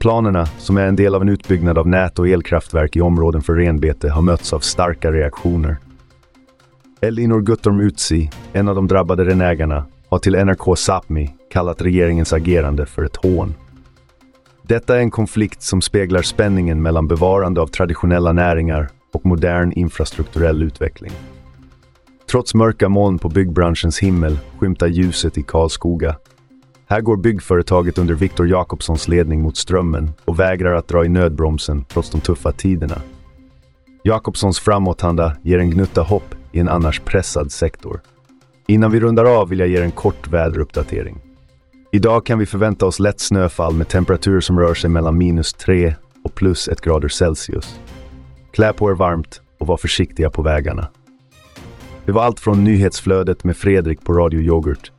Planerna, 0.00 0.46
som 0.46 0.76
är 0.76 0.86
en 0.86 0.96
del 0.96 1.14
av 1.14 1.22
en 1.22 1.28
utbyggnad 1.28 1.78
av 1.78 1.88
nät 1.88 2.18
och 2.18 2.28
elkraftverk 2.28 2.96
i 2.96 3.00
områden 3.00 3.42
för 3.42 3.54
renbete, 3.54 4.10
har 4.10 4.22
mötts 4.22 4.52
av 4.52 4.60
starka 4.60 5.12
reaktioner. 5.12 5.76
Elinor 7.00 7.40
Guttorm 7.40 7.80
Utsi, 7.80 8.30
en 8.52 8.68
av 8.68 8.74
de 8.74 8.88
drabbade 8.88 9.24
renägarna, 9.24 9.84
har 10.08 10.18
till 10.18 10.44
NRK 10.44 10.76
Sápmi 10.76 11.30
kallat 11.50 11.82
regeringens 11.82 12.32
agerande 12.32 12.86
för 12.86 13.02
ett 13.02 13.16
hån. 13.16 13.54
Detta 14.62 14.96
är 14.96 15.00
en 15.00 15.10
konflikt 15.10 15.62
som 15.62 15.82
speglar 15.82 16.22
spänningen 16.22 16.82
mellan 16.82 17.08
bevarande 17.08 17.60
av 17.60 17.66
traditionella 17.66 18.32
näringar 18.32 18.88
och 19.12 19.26
modern 19.26 19.72
infrastrukturell 19.72 20.62
utveckling. 20.62 21.12
Trots 22.30 22.54
mörka 22.54 22.88
moln 22.88 23.18
på 23.18 23.28
byggbranschens 23.28 23.98
himmel 23.98 24.38
skymtar 24.58 24.86
ljuset 24.86 25.38
i 25.38 25.42
Karlskoga. 25.42 26.16
Här 26.86 27.00
går 27.00 27.16
byggföretaget 27.16 27.98
under 27.98 28.14
Viktor 28.14 28.48
Jakobssons 28.48 29.08
ledning 29.08 29.42
mot 29.42 29.56
strömmen 29.56 30.10
och 30.24 30.40
vägrar 30.40 30.74
att 30.74 30.88
dra 30.88 31.04
i 31.04 31.08
nödbromsen 31.08 31.84
trots 31.84 32.10
de 32.10 32.20
tuffa 32.20 32.52
tiderna. 32.52 33.02
Jakobssons 34.04 34.60
framåtanda 34.60 35.36
ger 35.42 35.58
en 35.58 35.70
gnutta 35.70 36.02
hopp 36.02 36.34
i 36.52 36.60
en 36.60 36.68
annars 36.68 37.00
pressad 37.00 37.52
sektor. 37.52 38.00
Innan 38.66 38.90
vi 38.90 39.00
rundar 39.00 39.24
av 39.24 39.48
vill 39.48 39.58
jag 39.58 39.68
ge 39.68 39.80
en 39.80 39.90
kort 39.90 40.28
väderuppdatering. 40.28 41.20
Idag 41.92 42.26
kan 42.26 42.38
vi 42.38 42.46
förvänta 42.46 42.86
oss 42.86 43.00
lätt 43.00 43.20
snöfall 43.20 43.74
med 43.74 43.88
temperaturer 43.88 44.40
som 44.40 44.58
rör 44.58 44.74
sig 44.74 44.90
mellan 44.90 45.18
minus 45.18 45.52
3 45.52 45.94
och 46.24 46.34
plus 46.34 46.68
1 46.68 46.80
grader 46.80 47.08
Celsius. 47.08 47.80
Klä 48.52 48.72
på 48.72 48.90
er 48.90 48.94
varmt 48.94 49.40
och 49.58 49.66
var 49.66 49.76
försiktiga 49.76 50.30
på 50.30 50.42
vägarna. 50.42 50.88
Det 52.06 52.12
var 52.12 52.22
allt 52.22 52.40
från 52.40 52.64
nyhetsflödet 52.64 53.44
med 53.44 53.56
Fredrik 53.56 54.04
på 54.04 54.12
Radio 54.12 54.40
Yoghurt. 54.40 54.92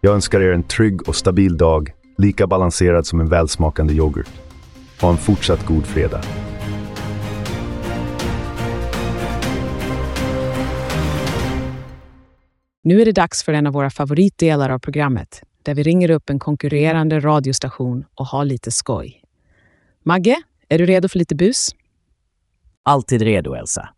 Jag 0.00 0.14
önskar 0.14 0.40
er 0.40 0.52
en 0.52 0.62
trygg 0.62 1.08
och 1.08 1.16
stabil 1.16 1.56
dag, 1.56 1.92
lika 2.18 2.46
balanserad 2.46 3.06
som 3.06 3.20
en 3.20 3.28
välsmakande 3.28 3.94
yoghurt. 3.94 4.30
Ha 5.00 5.10
en 5.10 5.16
fortsatt 5.16 5.66
god 5.66 5.86
fredag. 5.86 6.20
Nu 12.82 13.00
är 13.00 13.04
det 13.04 13.12
dags 13.12 13.44
för 13.44 13.52
en 13.52 13.66
av 13.66 13.72
våra 13.72 13.90
favoritdelar 13.90 14.70
av 14.70 14.78
programmet, 14.78 15.42
där 15.62 15.74
vi 15.74 15.82
ringer 15.82 16.10
upp 16.10 16.30
en 16.30 16.38
konkurrerande 16.38 17.20
radiostation 17.20 18.04
och 18.14 18.26
har 18.26 18.44
lite 18.44 18.70
skoj. 18.70 19.22
Magge, 20.04 20.42
är 20.68 20.78
du 20.78 20.86
redo 20.86 21.08
för 21.08 21.18
lite 21.18 21.34
bus? 21.34 21.74
Alltid 22.84 23.22
redo, 23.22 23.54
Elsa. 23.54 23.88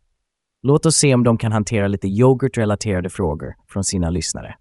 Låt 0.62 0.86
oss 0.86 0.96
se 0.96 1.14
om 1.14 1.24
de 1.24 1.38
kan 1.38 1.52
hantera 1.52 1.88
lite 1.88 2.08
yoghurtrelaterade 2.08 3.10
frågor 3.10 3.54
från 3.68 3.84
sina 3.84 4.10
lyssnare. 4.10 4.54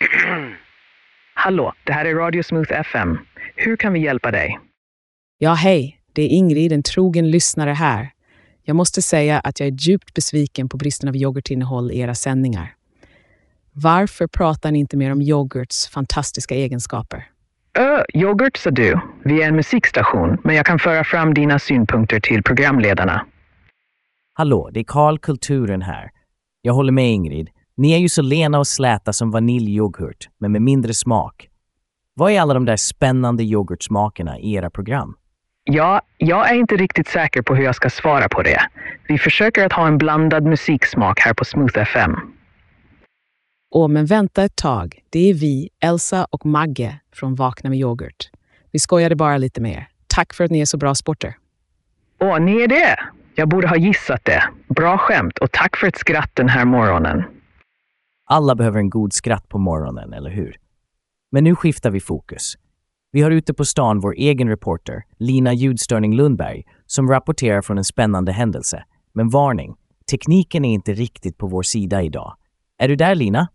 Hallå, 1.34 1.72
det 1.84 1.92
här 1.92 2.04
är 2.04 2.14
Radio 2.14 2.42
Smooth 2.42 2.72
FM. 2.72 3.18
Hur 3.56 3.76
kan 3.76 3.92
vi 3.92 4.00
hjälpa 4.00 4.30
dig? 4.30 4.58
Ja, 5.38 5.54
hej. 5.54 6.00
Det 6.12 6.22
är 6.22 6.28
Ingrid, 6.28 6.72
en 6.72 6.82
trogen 6.82 7.30
lyssnare 7.30 7.70
här. 7.70 8.10
Jag 8.62 8.76
måste 8.76 9.02
säga 9.02 9.40
att 9.40 9.60
jag 9.60 9.66
är 9.66 9.72
djupt 9.72 10.14
besviken 10.14 10.68
på 10.68 10.76
bristen 10.76 11.08
av 11.08 11.16
yoghurtinnehåll 11.16 11.90
i 11.92 11.98
era 11.98 12.14
sändningar. 12.14 12.74
Varför 13.72 14.26
pratar 14.26 14.70
ni 14.70 14.78
inte 14.78 14.96
mer 14.96 15.12
om 15.12 15.22
yoghurts 15.22 15.88
fantastiska 15.88 16.54
egenskaper? 16.54 17.29
Ö, 17.78 18.04
yoghurt 18.14 18.56
sa 18.56 18.70
du. 18.70 19.00
Vi 19.24 19.42
är 19.42 19.48
en 19.48 19.56
musikstation, 19.56 20.38
men 20.44 20.56
jag 20.56 20.66
kan 20.66 20.78
föra 20.78 21.04
fram 21.04 21.34
dina 21.34 21.58
synpunkter 21.58 22.20
till 22.20 22.42
programledarna. 22.42 23.26
Hallå, 24.34 24.70
det 24.72 24.80
är 24.80 24.84
Karl 24.84 25.18
Kulturen 25.18 25.82
här. 25.82 26.10
Jag 26.62 26.74
håller 26.74 26.92
med 26.92 27.10
Ingrid. 27.10 27.48
Ni 27.76 27.92
är 27.92 27.98
ju 27.98 28.08
så 28.08 28.22
lena 28.22 28.58
och 28.58 28.66
släta 28.66 29.12
som 29.12 29.30
vaniljyoghurt, 29.30 30.28
men 30.40 30.52
med 30.52 30.62
mindre 30.62 30.94
smak. 30.94 31.48
Vad 32.14 32.32
är 32.32 32.40
alla 32.40 32.54
de 32.54 32.64
där 32.64 32.76
spännande 32.76 33.42
yoghurtsmakerna 33.42 34.38
i 34.38 34.54
era 34.54 34.70
program? 34.70 35.16
Ja, 35.64 36.02
jag 36.16 36.50
är 36.50 36.54
inte 36.54 36.76
riktigt 36.76 37.08
säker 37.08 37.42
på 37.42 37.54
hur 37.54 37.64
jag 37.64 37.74
ska 37.74 37.90
svara 37.90 38.28
på 38.28 38.42
det. 38.42 38.60
Vi 39.08 39.18
försöker 39.18 39.66
att 39.66 39.72
ha 39.72 39.86
en 39.86 39.98
blandad 39.98 40.44
musiksmak 40.44 41.20
här 41.20 41.34
på 41.34 41.44
Smooth 41.44 41.78
FM. 41.78 42.16
Åh, 43.72 43.88
men 43.88 44.06
vänta 44.06 44.44
ett 44.44 44.56
tag. 44.56 45.02
Det 45.10 45.30
är 45.30 45.34
vi, 45.34 45.68
Elsa 45.80 46.26
och 46.30 46.46
Magge 46.46 47.00
från 47.12 47.34
Vakna 47.34 47.70
med 47.70 47.78
yoghurt. 47.78 48.30
Vi 48.70 48.78
skojade 48.78 49.16
bara 49.16 49.38
lite 49.38 49.60
med 49.60 49.72
er. 49.72 49.88
Tack 50.06 50.34
för 50.34 50.44
att 50.44 50.50
ni 50.50 50.60
är 50.60 50.64
så 50.64 50.76
bra 50.76 50.94
sporter. 50.94 51.36
Åh, 52.20 52.40
ni 52.40 52.62
är 52.62 52.68
det? 52.68 52.98
Jag 53.34 53.48
borde 53.48 53.68
ha 53.68 53.76
gissat 53.76 54.24
det. 54.24 54.42
Bra 54.68 54.98
skämt 54.98 55.38
och 55.38 55.52
tack 55.52 55.76
för 55.76 55.86
ett 55.86 55.98
skratt 55.98 56.30
den 56.34 56.48
här 56.48 56.64
morgonen. 56.64 57.22
Alla 58.24 58.54
behöver 58.54 58.78
en 58.78 58.90
god 58.90 59.12
skratt 59.12 59.48
på 59.48 59.58
morgonen, 59.58 60.12
eller 60.12 60.30
hur? 60.30 60.56
Men 61.32 61.44
nu 61.44 61.54
skiftar 61.54 61.90
vi 61.90 62.00
fokus. 62.00 62.54
Vi 63.12 63.22
har 63.22 63.30
ute 63.30 63.54
på 63.54 63.64
stan 63.64 64.00
vår 64.00 64.14
egen 64.16 64.48
reporter, 64.48 65.02
Lina 65.18 65.52
Ljudstörning 65.52 66.16
Lundberg, 66.16 66.62
som 66.86 67.08
rapporterar 67.08 67.62
från 67.62 67.78
en 67.78 67.84
spännande 67.84 68.32
händelse. 68.32 68.84
Men 69.12 69.28
varning, 69.28 69.76
tekniken 70.10 70.64
är 70.64 70.74
inte 70.74 70.92
riktigt 70.92 71.38
på 71.38 71.46
vår 71.46 71.62
sida 71.62 72.02
idag. 72.02 72.36
Är 72.78 72.88
du 72.88 72.96
där, 72.96 73.14
Lina? 73.14 73.48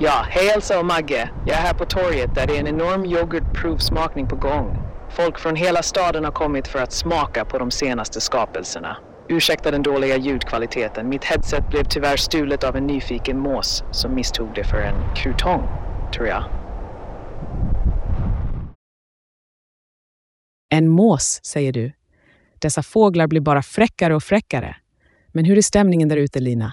Ja, 0.00 0.26
hej 0.28 0.48
Elsa 0.48 0.78
och 0.78 0.86
Magge. 0.86 1.30
Jag 1.46 1.56
är 1.56 1.60
här 1.60 1.74
på 1.74 1.84
torget 1.84 2.34
där 2.34 2.46
det 2.46 2.56
är 2.56 2.60
en 2.60 2.66
enorm 2.66 3.04
yoghurtprovsmakning 3.04 4.28
på 4.28 4.36
gång. 4.36 4.78
Folk 5.10 5.38
från 5.38 5.56
hela 5.56 5.82
staden 5.82 6.24
har 6.24 6.32
kommit 6.32 6.68
för 6.68 6.78
att 6.78 6.92
smaka 6.92 7.44
på 7.44 7.58
de 7.58 7.70
senaste 7.70 8.20
skapelserna. 8.20 8.96
Ursäkta 9.28 9.70
den 9.70 9.82
dåliga 9.82 10.16
ljudkvaliteten. 10.16 11.08
Mitt 11.08 11.24
headset 11.24 11.68
blev 11.70 11.84
tyvärr 11.84 12.16
stulet 12.16 12.64
av 12.64 12.76
en 12.76 12.86
nyfiken 12.86 13.38
mås 13.38 13.84
som 13.90 14.14
misstog 14.14 14.48
det 14.54 14.64
för 14.64 14.76
en 14.76 15.14
krutong, 15.16 15.62
tror 16.14 16.26
jag. 16.26 16.44
En 20.68 20.88
mås, 20.88 21.40
säger 21.44 21.72
du. 21.72 21.92
Dessa 22.58 22.82
fåglar 22.82 23.26
blir 23.26 23.40
bara 23.40 23.62
fräckare 23.62 24.14
och 24.14 24.22
fräckare. 24.22 24.76
Men 25.32 25.44
hur 25.44 25.58
är 25.58 25.62
stämningen 25.62 26.08
där 26.08 26.16
ute, 26.16 26.40
Lina? 26.40 26.72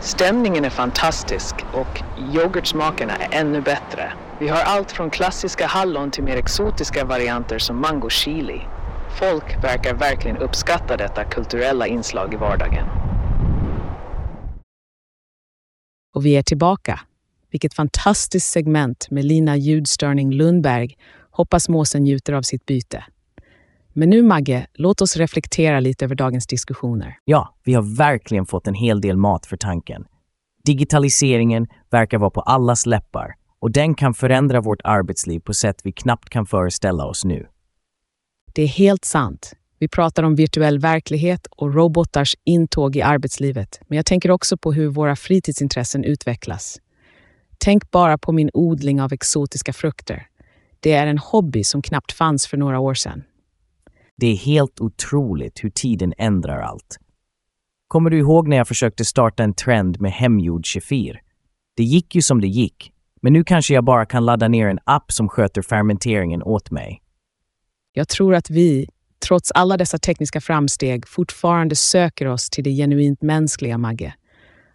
Stämningen 0.00 0.64
är 0.64 0.70
fantastisk 0.70 1.54
och 1.72 2.02
yoghurtsmakerna 2.34 3.16
är 3.16 3.40
ännu 3.40 3.60
bättre. 3.60 4.12
Vi 4.40 4.48
har 4.48 4.60
allt 4.60 4.92
från 4.92 5.10
klassiska 5.10 5.66
hallon 5.66 6.10
till 6.10 6.24
mer 6.24 6.36
exotiska 6.36 7.04
varianter 7.04 7.58
som 7.58 7.80
mango 7.80 8.10
chili. 8.10 8.60
Folk 9.20 9.64
verkar 9.64 9.94
verkligen 9.94 10.36
uppskatta 10.36 10.96
detta 10.96 11.24
kulturella 11.24 11.86
inslag 11.86 12.34
i 12.34 12.36
vardagen. 12.36 12.86
Och 16.14 16.26
vi 16.26 16.36
är 16.36 16.42
tillbaka. 16.42 17.00
Vilket 17.50 17.74
fantastiskt 17.74 18.50
segment 18.50 19.10
med 19.10 19.24
Lina 19.24 19.56
Ljudstörning 19.56 20.32
Lundberg. 20.32 20.96
Hoppas 21.30 21.68
måsen 21.68 22.02
njuter 22.02 22.32
av 22.32 22.42
sitt 22.42 22.66
byte. 22.66 23.04
Men 23.98 24.10
nu 24.10 24.22
Magge, 24.22 24.66
låt 24.74 25.00
oss 25.00 25.16
reflektera 25.16 25.80
lite 25.80 26.04
över 26.04 26.14
dagens 26.14 26.46
diskussioner. 26.46 27.18
Ja, 27.24 27.54
vi 27.64 27.74
har 27.74 27.96
verkligen 27.96 28.46
fått 28.46 28.66
en 28.66 28.74
hel 28.74 29.00
del 29.00 29.16
mat 29.16 29.46
för 29.46 29.56
tanken. 29.56 30.04
Digitaliseringen 30.64 31.66
verkar 31.90 32.18
vara 32.18 32.30
på 32.30 32.40
allas 32.40 32.86
läppar 32.86 33.34
och 33.60 33.70
den 33.70 33.94
kan 33.94 34.14
förändra 34.14 34.60
vårt 34.60 34.80
arbetsliv 34.84 35.40
på 35.40 35.54
sätt 35.54 35.80
vi 35.84 35.92
knappt 35.92 36.28
kan 36.28 36.46
föreställa 36.46 37.04
oss 37.04 37.24
nu. 37.24 37.46
Det 38.54 38.62
är 38.62 38.66
helt 38.66 39.04
sant. 39.04 39.52
Vi 39.78 39.88
pratar 39.88 40.22
om 40.22 40.34
virtuell 40.34 40.78
verklighet 40.78 41.46
och 41.50 41.74
robotars 41.74 42.34
intåg 42.44 42.96
i 42.96 43.02
arbetslivet. 43.02 43.80
Men 43.88 43.96
jag 43.96 44.06
tänker 44.06 44.30
också 44.30 44.56
på 44.56 44.72
hur 44.72 44.88
våra 44.88 45.16
fritidsintressen 45.16 46.04
utvecklas. 46.04 46.80
Tänk 47.58 47.90
bara 47.90 48.18
på 48.18 48.32
min 48.32 48.50
odling 48.54 49.00
av 49.00 49.12
exotiska 49.12 49.72
frukter. 49.72 50.26
Det 50.80 50.92
är 50.92 51.06
en 51.06 51.18
hobby 51.18 51.64
som 51.64 51.82
knappt 51.82 52.12
fanns 52.12 52.46
för 52.46 52.56
några 52.56 52.78
år 52.78 52.94
sedan. 52.94 53.22
Det 54.20 54.26
är 54.26 54.36
helt 54.36 54.80
otroligt 54.80 55.64
hur 55.64 55.70
tiden 55.70 56.14
ändrar 56.18 56.60
allt. 56.60 56.98
Kommer 57.88 58.10
du 58.10 58.18
ihåg 58.18 58.48
när 58.48 58.56
jag 58.56 58.68
försökte 58.68 59.04
starta 59.04 59.42
en 59.42 59.54
trend 59.54 60.00
med 60.00 60.12
hemgjord 60.12 60.66
kefir? 60.66 61.20
Det 61.76 61.82
gick 61.82 62.14
ju 62.14 62.22
som 62.22 62.40
det 62.40 62.48
gick, 62.48 62.92
men 63.22 63.32
nu 63.32 63.44
kanske 63.44 63.74
jag 63.74 63.84
bara 63.84 64.06
kan 64.06 64.26
ladda 64.26 64.48
ner 64.48 64.68
en 64.68 64.78
app 64.84 65.12
som 65.12 65.28
sköter 65.28 65.62
fermenteringen 65.62 66.42
åt 66.42 66.70
mig. 66.70 67.02
Jag 67.92 68.08
tror 68.08 68.34
att 68.34 68.50
vi, 68.50 68.88
trots 69.26 69.50
alla 69.50 69.76
dessa 69.76 69.98
tekniska 69.98 70.40
framsteg, 70.40 71.08
fortfarande 71.08 71.76
söker 71.76 72.26
oss 72.26 72.50
till 72.50 72.64
det 72.64 72.70
genuint 72.70 73.22
mänskliga, 73.22 73.78
Magge. 73.78 74.14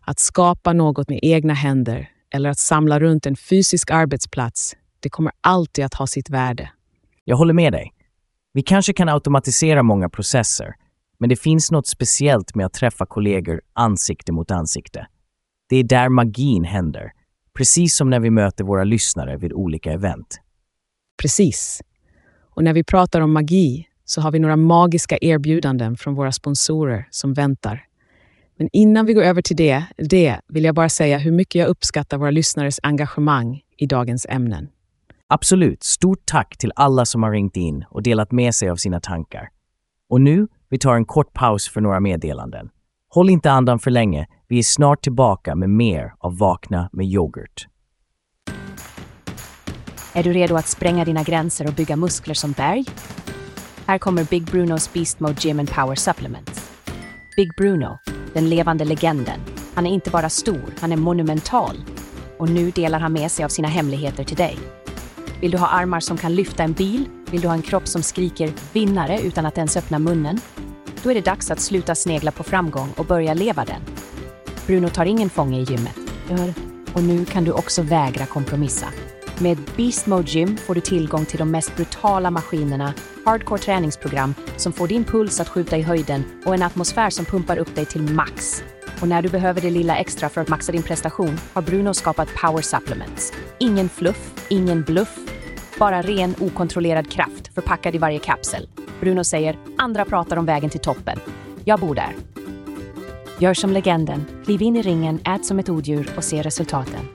Att 0.02 0.20
skapa 0.20 0.74
något 0.74 1.10
med 1.10 1.20
egna 1.22 1.54
händer 1.54 2.10
eller 2.34 2.50
att 2.50 2.60
samla 2.60 3.00
runt 3.00 3.26
en 3.26 3.36
fysisk 3.36 3.92
arbetsplats, 3.92 4.76
det 5.00 5.10
kommer 5.10 5.34
alltid 5.42 5.86
att 5.86 5.94
ha 5.94 6.08
sitt 6.08 6.30
värde. 6.30 6.70
Jag 7.24 7.38
håller 7.38 7.54
med 7.54 7.74
dig. 7.74 7.94
Vi 8.54 8.62
kanske 8.62 8.94
kan 8.94 9.10
automatisera 9.10 9.84
många 9.84 10.10
processer, 10.10 10.76
men 11.20 11.30
det 11.30 11.36
finns 11.36 11.72
något 11.72 11.88
speciellt 11.88 12.56
med 12.56 12.66
att 12.66 12.74
träffa 12.74 13.06
kollegor 13.06 13.62
ansikte 13.74 14.32
mot 14.32 14.52
ansikte. 14.52 15.08
Det 15.70 15.76
är 15.76 15.84
där 15.84 16.10
magin 16.10 16.64
händer, 16.64 17.12
precis 17.58 17.96
som 17.96 18.10
när 18.10 18.20
vi 18.20 18.30
möter 18.30 18.64
våra 18.64 18.84
lyssnare 18.84 19.38
vid 19.38 19.54
olika 19.54 19.92
event. 19.92 20.40
Precis. 21.22 21.82
Och 22.56 22.64
när 22.64 22.74
vi 22.74 22.84
pratar 22.84 23.22
om 23.22 23.34
magi 23.34 23.88
så 24.06 24.22
har 24.22 24.32
vi 24.32 24.40
några 24.40 24.56
magiska 24.56 25.18
erbjudanden 25.22 25.98
från 25.98 26.16
våra 26.16 26.32
sponsorer 26.32 27.08
som 27.12 27.34
väntar. 27.34 27.86
Men 28.58 28.70
innan 28.74 29.06
vi 29.06 29.14
går 29.14 29.24
över 29.24 29.42
till 29.42 29.56
det, 29.56 29.84
det 29.98 30.40
vill 30.48 30.64
jag 30.64 30.76
bara 30.76 30.90
säga 30.90 31.18
hur 31.18 31.32
mycket 31.32 31.60
jag 31.60 31.68
uppskattar 31.68 32.18
våra 32.18 32.32
lyssnares 32.32 32.80
engagemang 32.84 33.62
i 33.78 33.86
dagens 33.86 34.26
ämnen. 34.30 34.70
Absolut, 35.36 35.84
stort 35.84 36.26
tack 36.26 36.58
till 36.58 36.72
alla 36.76 37.06
som 37.06 37.24
har 37.24 37.32
ringt 37.32 37.58
in 37.58 37.86
och 37.90 38.04
delat 38.04 38.32
med 38.32 38.56
sig 38.56 38.70
av 38.70 38.76
sina 38.76 39.00
tankar. 39.00 39.50
Och 40.10 40.22
nu, 40.22 40.48
vi 40.70 40.80
tar 40.80 40.96
en 40.96 41.06
kort 41.06 41.34
paus 41.34 41.70
för 41.70 41.82
några 41.82 42.00
meddelanden. 42.00 42.70
Håll 43.10 43.30
inte 43.30 43.52
andan 43.52 43.80
för 43.80 43.92
länge, 43.92 44.28
vi 44.48 44.60
är 44.60 44.64
snart 44.64 45.04
tillbaka 45.04 45.56
med 45.56 45.70
mer 45.70 46.14
av 46.20 46.38
Vakna 46.38 46.90
med 46.92 47.06
yoghurt. 47.06 47.68
Är 50.14 50.24
du 50.24 50.34
redo 50.34 50.56
att 50.56 50.68
spränga 50.68 51.06
dina 51.06 51.24
gränser 51.24 51.68
och 51.68 51.74
bygga 51.74 51.96
muskler 51.96 52.34
som 52.34 52.52
berg? 52.52 52.86
Här 53.86 53.98
kommer 53.98 54.24
Big 54.24 54.44
Brunos 54.44 54.94
Beast 54.94 55.20
Mode 55.20 55.38
Gym 55.40 55.60
and 55.60 55.70
Power 55.70 55.96
Supplements. 55.96 56.72
Big 57.36 57.50
Bruno, 57.58 57.98
den 58.34 58.50
levande 58.50 58.86
legenden. 58.86 59.40
Han 59.74 59.86
är 59.86 59.92
inte 59.92 60.10
bara 60.10 60.30
stor, 60.30 60.74
han 60.80 60.92
är 60.92 60.98
monumental. 60.98 61.76
Och 62.38 62.50
nu 62.50 62.72
delar 62.72 63.00
han 63.00 63.14
med 63.14 63.32
sig 63.32 63.46
av 63.46 63.50
sina 63.50 63.68
hemligheter 63.68 64.24
till 64.24 64.38
dig. 64.38 64.58
Vill 65.44 65.52
du 65.52 65.58
ha 65.58 65.68
armar 65.68 66.00
som 66.00 66.18
kan 66.18 66.36
lyfta 66.36 66.64
en 66.64 66.74
bil? 66.74 67.10
Vill 67.32 67.42
du 67.42 67.48
ha 67.48 67.56
en 67.56 67.62
kropp 67.62 67.88
som 67.88 68.04
skriker 68.04 68.54
vinnare 68.74 69.22
utan 69.22 69.46
att 69.46 69.58
ens 69.58 69.78
öppna 69.78 70.00
munnen? 70.00 70.40
Då 71.04 71.12
är 71.12 71.16
det 71.16 71.22
dags 71.22 71.52
att 71.52 71.60
sluta 71.60 71.96
snegla 71.96 72.32
på 72.32 72.44
framgång 72.44 72.94
och 72.98 73.06
börja 73.06 73.34
leva 73.34 73.66
den. 73.66 73.82
Bruno 74.68 74.90
tar 74.90 75.06
ingen 75.06 75.30
fånge 75.30 75.60
i 75.60 75.64
gymmet. 75.64 75.96
Och 76.94 77.04
nu 77.04 77.26
kan 77.26 77.44
du 77.44 77.52
också 77.52 77.82
vägra 77.82 78.26
kompromissa. 78.26 78.88
Med 79.40 79.58
Beast 79.78 80.08
Mode 80.08 80.32
Gym 80.32 80.58
får 80.58 80.76
du 80.76 80.82
tillgång 80.82 81.26
till 81.26 81.40
de 81.40 81.52
mest 81.52 81.76
brutala 81.76 82.32
maskinerna, 82.32 82.94
hardcore 83.26 83.62
träningsprogram 83.62 84.36
som 84.58 84.74
får 84.74 84.88
din 84.88 85.04
puls 85.04 85.40
att 85.40 85.50
skjuta 85.50 85.78
i 85.78 85.82
höjden 85.82 86.24
och 86.46 86.54
en 86.54 86.64
atmosfär 86.64 87.10
som 87.10 87.26
pumpar 87.26 87.58
upp 87.58 87.76
dig 87.76 87.86
till 87.86 88.02
max. 88.02 88.64
Och 89.04 89.10
när 89.10 89.22
du 89.22 89.30
behöver 89.30 89.62
det 89.62 89.70
lilla 89.70 89.98
extra 89.98 90.30
för 90.30 90.42
att 90.42 90.50
maxa 90.50 90.72
din 90.72 90.84
prestation 90.84 91.40
har 91.54 91.62
Bruno 91.62 91.94
skapat 91.94 92.28
Power 92.42 92.62
Supplements. 92.62 93.34
Ingen 93.60 93.90
fluff, 93.90 94.46
ingen 94.50 94.82
bluff, 94.82 95.18
bara 95.80 96.02
ren 96.02 96.36
okontrollerad 96.40 97.12
kraft 97.12 97.54
förpackad 97.54 97.96
i 97.96 97.98
varje 97.98 98.20
kapsel. 98.20 98.70
Bruno 99.00 99.24
säger, 99.24 99.58
andra 99.78 100.06
pratar 100.06 100.38
om 100.38 100.46
vägen 100.46 100.70
till 100.70 100.80
toppen. 100.80 101.20
Jag 101.64 101.80
bor 101.80 101.96
där. 101.96 102.16
Gör 103.40 103.54
som 103.54 103.74
legenden, 103.74 104.26
kliv 104.46 104.62
in 104.62 104.76
i 104.76 104.82
ringen, 104.82 105.20
ät 105.26 105.46
som 105.46 105.60
ett 105.60 105.70
odjur 105.70 106.12
och 106.18 106.24
se 106.24 106.42
resultaten. 106.42 107.08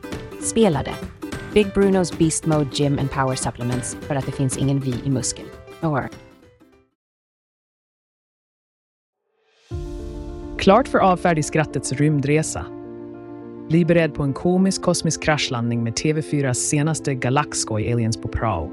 Spela 0.43 0.83
det. 0.83 0.95
Big 1.53 1.73
Brunos 1.75 2.19
Beast 2.19 2.47
Mode 2.47 2.71
Gym 2.73 2.99
and 2.99 3.11
Power 3.11 3.35
Supplements 3.35 3.97
för 4.01 4.15
att 4.15 4.27
det 4.27 4.33
finns 4.33 4.59
ingen 4.59 4.81
vi 4.81 4.95
i 5.05 5.11
muskel. 5.11 5.47
work. 5.81 6.28
Klart 10.69 10.89
för 10.89 10.99
avfärd 10.99 11.39
i 11.39 11.43
skrattets 11.43 11.93
rymdresa. 11.93 12.67
Bli 13.69 13.85
beredd 13.85 14.15
på 14.15 14.23
en 14.23 14.33
komisk 14.33 14.83
kosmisk 14.83 15.23
kraschlandning 15.23 15.85
med 15.85 15.93
TV4s 15.93 16.55
senaste 16.55 17.15
galaxskoj 17.15 17.93
Aliens 17.93 18.17
på 18.17 18.29
Prao. 18.29 18.71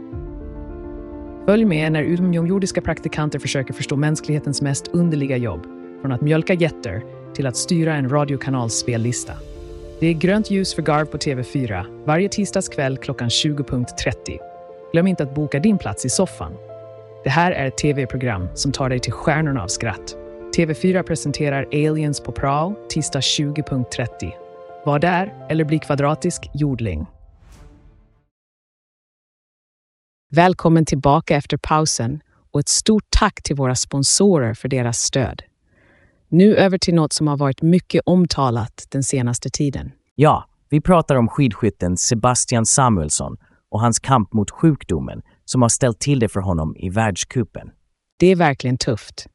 Följ 1.45 1.65
med 1.65 1.91
när 1.91 2.03
utomjordiska 2.03 2.81
praktikanter 2.81 3.39
försöker 3.39 3.73
förstå 3.73 3.95
mänsklighetens 3.95 4.61
mest 4.61 4.87
underliga 4.87 5.37
jobb, 5.37 5.67
från 6.01 6.11
att 6.11 6.21
mjölka 6.21 6.53
getter 6.53 7.03
till 7.33 7.47
att 7.47 7.57
styra 7.57 7.95
en 7.95 8.09
radiokanals 8.09 8.73
spellista. 8.73 9.33
Det 9.99 10.07
är 10.07 10.13
grönt 10.13 10.51
ljus 10.51 10.75
för 10.75 10.81
Garv 10.81 11.05
på 11.05 11.17
TV4 11.17 12.03
varje 12.05 12.29
tisdagskväll 12.29 12.97
klockan 12.97 13.29
20.30. 13.29 14.39
Glöm 14.91 15.07
inte 15.07 15.23
att 15.23 15.35
boka 15.35 15.59
din 15.59 15.77
plats 15.77 16.05
i 16.05 16.09
soffan. 16.09 16.51
Det 17.23 17.29
här 17.29 17.51
är 17.51 17.67
ett 17.67 17.77
tv-program 17.77 18.47
som 18.53 18.71
tar 18.71 18.89
dig 18.89 18.99
till 18.99 19.13
stjärnorna 19.13 19.63
av 19.63 19.67
skratt. 19.67 20.24
TV4 20.55 21.03
presenterar 21.03 21.65
Aliens 21.71 22.21
på 22.21 22.31
Prao 22.31 22.75
tisdag 22.89 23.19
20.30. 23.19 24.31
Var 24.85 24.99
där 24.99 25.47
eller 25.49 25.63
bli 25.63 25.79
kvadratisk 25.79 26.49
jordling. 26.53 27.05
Välkommen 30.31 30.85
tillbaka 30.85 31.35
efter 31.35 31.57
pausen 31.57 32.21
och 32.51 32.59
ett 32.59 32.69
stort 32.69 33.03
tack 33.09 33.43
till 33.43 33.55
våra 33.55 33.75
sponsorer 33.75 34.53
för 34.53 34.69
deras 34.69 34.99
stöd. 34.99 35.41
Nu 36.29 36.55
över 36.55 36.77
till 36.77 36.95
något 36.95 37.13
som 37.13 37.27
har 37.27 37.37
varit 37.37 37.61
mycket 37.61 38.01
omtalat 38.05 38.87
den 38.89 39.03
senaste 39.03 39.49
tiden. 39.49 39.91
Ja, 40.15 40.45
vi 40.69 40.81
pratar 40.81 41.15
om 41.15 41.27
skidskytten 41.27 41.97
Sebastian 41.97 42.65
Samuelsson 42.65 43.37
och 43.71 43.81
hans 43.81 43.99
kamp 43.99 44.33
mot 44.33 44.51
sjukdomen 44.51 45.21
som 45.45 45.61
har 45.61 45.69
ställt 45.69 45.99
till 45.99 46.19
det 46.19 46.29
för 46.29 46.39
honom 46.39 46.75
i 46.75 46.89
världscupen. 46.89 47.71
Det 48.19 48.27
är 48.27 48.35
verkligen 48.35 48.77
tufft. 48.77 49.27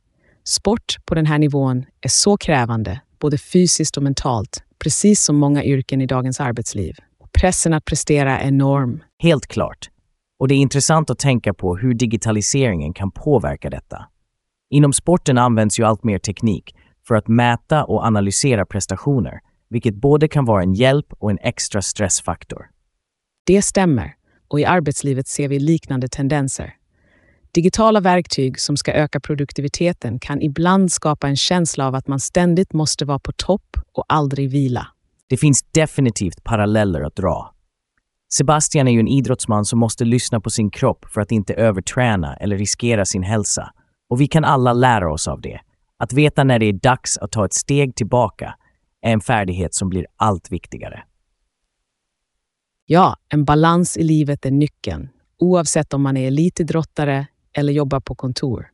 Sport 0.44 0.96
på 1.04 1.14
den 1.14 1.26
här 1.26 1.38
nivån 1.38 1.84
är 2.00 2.08
så 2.08 2.36
krävande, 2.36 3.00
både 3.18 3.38
fysiskt 3.38 3.96
och 3.96 4.02
mentalt, 4.02 4.62
precis 4.78 5.24
som 5.24 5.36
många 5.36 5.64
yrken 5.64 6.00
i 6.00 6.06
dagens 6.06 6.40
arbetsliv. 6.40 6.94
Pressen 7.32 7.74
att 7.74 7.84
prestera 7.84 8.38
är 8.38 8.48
enorm. 8.48 9.02
Helt 9.18 9.46
klart. 9.46 9.90
Och 10.38 10.48
det 10.48 10.54
är 10.54 10.58
intressant 10.58 11.10
att 11.10 11.18
tänka 11.18 11.54
på 11.54 11.76
hur 11.76 11.94
digitaliseringen 11.94 12.92
kan 12.92 13.10
påverka 13.10 13.70
detta. 13.70 14.06
Inom 14.70 14.92
sporten 14.92 15.38
används 15.38 15.80
ju 15.80 15.84
allt 15.84 16.04
mer 16.04 16.18
teknik 16.18 16.74
för 17.08 17.14
att 17.14 17.28
mäta 17.28 17.84
och 17.84 18.04
analysera 18.04 18.66
prestationer, 18.66 19.40
vilket 19.70 19.94
både 19.94 20.28
kan 20.28 20.44
vara 20.44 20.62
en 20.62 20.74
hjälp 20.74 21.06
och 21.18 21.30
en 21.30 21.38
extra 21.42 21.82
stressfaktor. 21.82 22.66
Det 23.46 23.62
stämmer, 23.62 24.14
och 24.48 24.60
i 24.60 24.64
arbetslivet 24.64 25.28
ser 25.28 25.48
vi 25.48 25.58
liknande 25.58 26.08
tendenser. 26.08 26.74
Digitala 27.52 28.00
verktyg 28.00 28.60
som 28.60 28.76
ska 28.76 28.92
öka 28.92 29.20
produktiviteten 29.20 30.18
kan 30.18 30.42
ibland 30.42 30.92
skapa 30.92 31.28
en 31.28 31.36
känsla 31.36 31.86
av 31.86 31.94
att 31.94 32.08
man 32.08 32.20
ständigt 32.20 32.72
måste 32.72 33.04
vara 33.04 33.18
på 33.18 33.32
topp 33.32 33.76
och 33.92 34.04
aldrig 34.08 34.50
vila. 34.50 34.86
Det 35.28 35.36
finns 35.36 35.62
definitivt 35.62 36.44
paralleller 36.44 37.00
att 37.00 37.16
dra. 37.16 37.54
Sebastian 38.32 38.88
är 38.88 38.92
ju 38.92 39.00
en 39.00 39.08
idrottsman 39.08 39.64
som 39.64 39.78
måste 39.78 40.04
lyssna 40.04 40.40
på 40.40 40.50
sin 40.50 40.70
kropp 40.70 41.04
för 41.04 41.20
att 41.20 41.32
inte 41.32 41.54
överträna 41.54 42.36
eller 42.36 42.58
riskera 42.58 43.04
sin 43.04 43.22
hälsa. 43.22 43.72
Och 44.10 44.20
vi 44.20 44.26
kan 44.26 44.44
alla 44.44 44.72
lära 44.72 45.12
oss 45.12 45.28
av 45.28 45.40
det. 45.40 45.60
Att 45.96 46.12
veta 46.12 46.44
när 46.44 46.58
det 46.58 46.66
är 46.66 46.72
dags 46.72 47.18
att 47.18 47.32
ta 47.32 47.44
ett 47.44 47.54
steg 47.54 47.94
tillbaka 47.94 48.54
är 49.02 49.12
en 49.12 49.20
färdighet 49.20 49.74
som 49.74 49.88
blir 49.88 50.06
allt 50.16 50.52
viktigare. 50.52 51.02
Ja, 52.86 53.16
en 53.28 53.44
balans 53.44 53.96
i 53.96 54.02
livet 54.02 54.46
är 54.46 54.50
nyckeln, 54.50 55.08
oavsett 55.38 55.94
om 55.94 56.02
man 56.02 56.16
är 56.16 56.26
elitidrottare 56.26 57.26
eller 57.52 57.72
jobbar 57.72 58.00
på 58.00 58.14
kontor. 58.14 58.70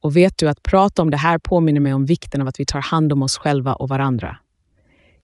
Och 0.00 0.16
vet 0.16 0.38
du 0.38 0.48
att 0.48 0.62
prata 0.62 1.02
om 1.02 1.10
det 1.10 1.16
här 1.16 1.38
påminner 1.38 1.80
mig 1.80 1.94
om 1.94 2.04
vikten 2.04 2.40
av 2.40 2.48
att 2.48 2.60
vi 2.60 2.66
tar 2.66 2.80
hand 2.80 3.12
om 3.12 3.22
oss 3.22 3.38
själva 3.38 3.74
och 3.74 3.88
varandra. 3.88 4.36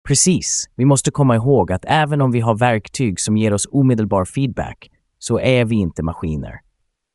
Precis. 0.07 0.69
Vi 0.75 0.85
måste 0.85 1.11
komma 1.11 1.35
ihåg 1.35 1.71
att 1.71 1.85
även 1.87 2.21
om 2.21 2.31
vi 2.31 2.39
har 2.39 2.55
verktyg 2.55 3.19
som 3.19 3.37
ger 3.37 3.53
oss 3.53 3.67
omedelbar 3.71 4.25
feedback 4.25 4.91
så 5.19 5.39
är 5.39 5.65
vi 5.65 5.75
inte 5.75 6.03
maskiner. 6.03 6.59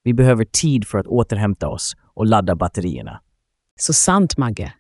Vi 0.02 0.14
behöver 0.14 0.44
tid 0.44 0.86
för 0.86 0.98
att 0.98 1.06
återhämta 1.06 1.68
oss 1.68 1.96
och 2.14 2.26
ladda 2.26 2.56
batterierna. 2.56 3.20
Så 3.80 3.92
sant, 3.92 4.36
Magge. 4.36 4.72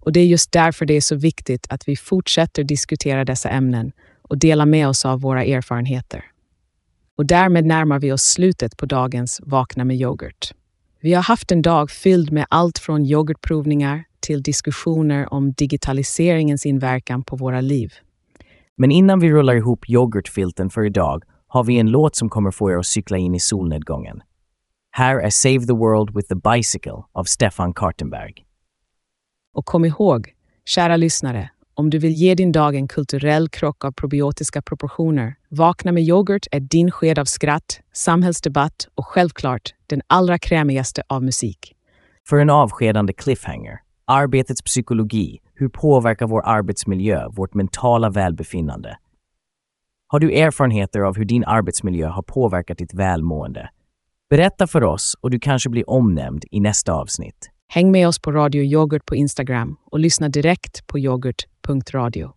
Och 0.00 0.12
det 0.12 0.20
är 0.20 0.26
just 0.26 0.52
därför 0.52 0.86
det 0.86 0.94
är 0.94 1.00
så 1.00 1.16
viktigt 1.16 1.66
att 1.70 1.88
vi 1.88 1.96
fortsätter 1.96 2.64
diskutera 2.64 3.24
dessa 3.24 3.48
ämnen 3.48 3.92
och 4.22 4.38
dela 4.38 4.66
med 4.66 4.88
oss 4.88 5.04
av 5.04 5.20
våra 5.20 5.44
erfarenheter. 5.44 6.24
Och 7.16 7.26
därmed 7.26 7.64
närmar 7.64 7.98
vi 7.98 8.12
oss 8.12 8.22
slutet 8.22 8.76
på 8.76 8.86
dagens 8.86 9.40
Vakna 9.44 9.84
med 9.84 9.96
yoghurt. 9.96 10.52
Vi 11.00 11.14
har 11.14 11.22
haft 11.22 11.52
en 11.52 11.62
dag 11.62 11.90
fylld 11.90 12.32
med 12.32 12.46
allt 12.48 12.78
från 12.78 13.04
yoghurtprovningar 13.04 14.04
till 14.20 14.42
diskussioner 14.42 15.32
om 15.32 15.52
digitaliseringens 15.52 16.66
inverkan 16.66 17.22
på 17.22 17.36
våra 17.36 17.60
liv. 17.60 17.92
Men 18.76 18.90
innan 18.90 19.20
vi 19.20 19.30
rullar 19.30 19.54
ihop 19.54 19.90
yoghurtfilten 19.90 20.70
för 20.70 20.86
idag 20.86 21.22
har 21.46 21.64
vi 21.64 21.78
en 21.78 21.86
låt 21.90 22.16
som 22.16 22.28
kommer 22.28 22.50
få 22.50 22.70
er 22.70 22.76
att 22.76 22.86
cykla 22.86 23.18
in 23.18 23.34
i 23.34 23.40
solnedgången. 23.40 24.22
Här 24.90 25.18
är 25.18 25.30
Save 25.30 25.60
the 25.66 25.72
World 25.72 26.16
with 26.16 26.28
the 26.28 26.34
Bicycle 26.34 27.02
av 27.12 27.24
Stefan 27.24 27.74
Kartenberg. 27.74 28.34
Och 29.54 29.64
kom 29.64 29.84
ihåg, 29.84 30.34
kära 30.64 30.96
lyssnare, 30.96 31.50
om 31.74 31.90
du 31.90 31.98
vill 31.98 32.12
ge 32.12 32.34
din 32.34 32.52
dag 32.52 32.74
en 32.74 32.88
kulturell 32.88 33.48
krock 33.48 33.84
av 33.84 33.92
probiotiska 33.92 34.62
proportioner, 34.62 35.34
Vakna 35.48 35.92
med 35.92 36.02
yoghurt 36.02 36.46
är 36.52 36.60
din 36.60 36.90
sked 36.90 37.18
av 37.18 37.24
skratt, 37.24 37.80
samhällsdebatt 37.92 38.88
och 38.94 39.06
självklart 39.06 39.74
den 39.86 40.02
allra 40.06 40.38
krämigaste 40.38 41.02
av 41.08 41.22
musik. 41.22 41.74
För 42.28 42.36
en 42.36 42.50
avskedande 42.50 43.12
cliffhanger. 43.12 43.80
Arbetets 44.06 44.62
psykologi. 44.62 45.40
Hur 45.54 45.68
påverkar 45.68 46.26
vår 46.26 46.42
arbetsmiljö 46.46 47.28
vårt 47.28 47.54
mentala 47.54 48.10
välbefinnande? 48.10 48.96
Har 50.06 50.20
du 50.20 50.32
erfarenheter 50.32 51.00
av 51.00 51.16
hur 51.16 51.24
din 51.24 51.44
arbetsmiljö 51.44 52.08
har 52.08 52.22
påverkat 52.22 52.78
ditt 52.78 52.94
välmående? 52.94 53.68
Berätta 54.30 54.66
för 54.66 54.84
oss 54.84 55.16
och 55.20 55.30
du 55.30 55.38
kanske 55.38 55.70
blir 55.70 55.90
omnämnd 55.90 56.44
i 56.50 56.60
nästa 56.60 56.92
avsnitt. 56.92 57.50
Häng 57.74 57.90
med 57.90 58.08
oss 58.08 58.18
på 58.18 58.32
Radio 58.32 58.62
Yoghurt 58.62 59.06
på 59.06 59.14
Instagram 59.14 59.76
och 59.84 59.98
lyssna 59.98 60.28
direkt 60.28 60.86
på 60.86 60.98
yoghurt.radio. 60.98 62.32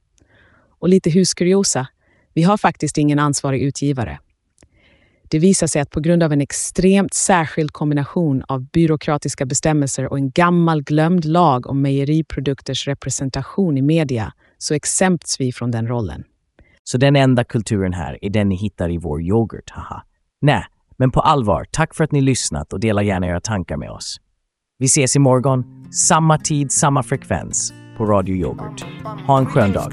Och 0.80 0.89
lite 0.89 1.10
huskuriosa, 1.10 1.88
vi 2.34 2.43
har 2.43 2.58
faktiskt 2.58 2.97
ingen 2.97 3.19
ansvarig 3.19 3.62
utgivare. 3.62 4.19
Det 5.30 5.39
visar 5.39 5.67
sig 5.67 5.82
att 5.82 5.91
på 5.91 6.00
grund 6.00 6.23
av 6.23 6.34
en 6.34 6.41
extremt 6.41 7.13
särskild 7.13 7.71
kombination 7.71 8.43
av 8.47 8.65
byråkratiska 8.65 9.45
bestämmelser 9.45 10.06
och 10.06 10.17
en 10.17 10.30
gammal 10.30 10.84
glömd 10.84 11.26
lag 11.26 11.67
om 11.67 11.82
mejeriprodukters 11.82 12.88
representation 12.88 13.78
i 13.78 13.82
media 13.82 14.34
så 14.58 14.73
exempts 14.73 15.39
vi 15.39 15.52
från 15.52 15.71
den 15.71 15.88
rollen. 15.88 16.23
Så 16.84 16.97
den 16.97 17.15
enda 17.15 17.43
kulturen 17.43 17.93
här 17.93 18.17
är 18.21 18.30
den 18.30 18.50
ni 18.50 18.56
hittar 18.56 18.91
i 18.91 18.97
vår 18.97 19.21
yoghurt, 19.21 19.69
haha. 19.69 20.04
Nej, 20.41 20.65
men 20.97 21.12
på 21.12 21.19
allvar, 21.19 21.65
tack 21.71 21.95
för 21.95 22.04
att 22.04 22.12
ni 22.12 22.21
lyssnat 22.21 22.73
och 22.73 22.80
dela 22.80 23.04
gärna 23.04 23.28
era 23.28 23.39
tankar 23.39 23.78
med 23.78 23.89
oss. 23.89 24.19
Vi 24.80 24.88
ses 24.88 25.16
imorgon, 25.16 25.63
samma 25.92 26.38
tid, 26.38 26.72
samma 26.72 27.04
frekvens 27.04 27.74
på 27.98 28.06
Radio 28.06 28.36
Yoghurt. 28.36 28.86
Ha 29.28 29.38
en 29.38 29.46
skön 29.46 29.72
dag. 29.74 29.92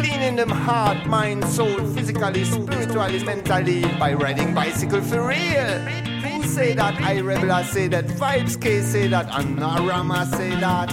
cleaning 0.00 0.36
them 0.36 0.50
heart, 0.50 1.06
mind, 1.06 1.44
soul, 1.44 1.94
physically, 1.94 2.44
spiritually, 2.44 3.24
mentally 3.24 3.82
by 3.82 4.14
riding 4.14 4.54
bicycle 4.54 5.02
for 5.02 5.28
real. 5.28 5.78
Who 6.22 6.42
say 6.42 6.74
that? 6.74 6.94
I 7.00 7.20
rebel, 7.20 7.52
I 7.52 7.64
say 7.64 7.88
that. 7.88 8.06
Vibes 8.06 8.56
K 8.60 8.80
say 8.80 9.08
that. 9.08 9.26
And 9.30 9.58
Narama 9.58 10.24
say 10.24 10.50
that. 10.60 10.90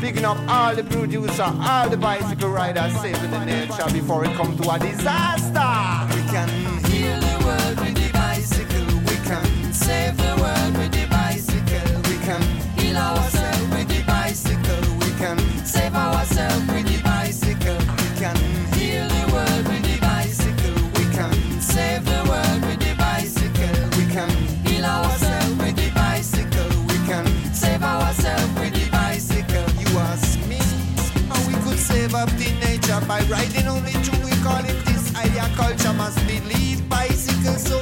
Picking 0.00 0.24
up 0.24 0.38
all 0.48 0.76
the 0.76 0.84
producer, 0.84 1.50
all 1.70 1.90
the 1.90 1.96
bicycle 1.96 2.50
riders, 2.50 2.92
saving 3.00 3.30
the 3.30 3.44
nature 3.44 3.90
before 3.92 4.24
it 4.24 4.36
come 4.36 4.56
to 4.56 4.70
a 4.70 4.78
disaster. 4.78 6.14
We 6.14 6.22
can 6.30 6.71
can 9.32 9.72
save 9.72 10.14
the 10.18 10.34
world 10.42 10.76
with 10.76 10.92
the 10.92 11.06
bicycle. 11.08 11.88
We 12.10 12.16
can 12.26 12.42
heal 12.76 12.98
ourselves 12.98 13.68
with 13.74 13.88
the 13.88 14.02
bicycle. 14.04 14.84
We 15.00 15.10
can 15.16 15.38
save 15.64 15.94
ourselves 15.94 16.66
with 16.68 16.86
the 16.92 17.00
bicycle. 17.02 17.80
We 18.00 18.08
can 18.20 18.36
heal 18.76 19.08
the 19.08 19.24
world 19.32 19.64
with 19.72 19.84
the 19.88 19.98
bicycle. 20.00 20.76
We 20.98 21.04
can 21.16 21.32
save 21.62 22.04
the 22.04 22.20
world 22.28 22.60
with 22.68 22.80
the 22.84 22.94
bicycle. 22.98 23.76
We 23.96 24.04
can 24.12 24.30
heal 24.68 24.84
ourselves 24.84 25.56
with 25.62 25.76
the 25.80 25.90
bicycle. 25.94 26.72
We 26.92 26.98
can 27.08 27.24
save 27.54 27.82
ourselves 27.82 28.52
with 28.60 28.74
the 28.76 28.86
bicycle. 28.90 29.68
You 29.80 29.90
ask 30.12 30.36
me 30.46 30.60
how 31.30 31.40
we 31.48 31.54
could 31.64 31.80
save 31.80 32.14
up 32.14 32.28
the 32.36 32.50
nature 32.66 33.00
by 33.08 33.20
riding 33.32 33.66
only 33.66 33.96
two. 34.04 34.18
We 34.28 34.36
call 34.44 34.60
it 34.60 34.76
this 34.84 35.16
idea 35.16 35.48
culture 35.56 35.94
must 35.94 36.20
believe 36.28 36.86
bicycles 36.90 37.64
so 37.64 37.81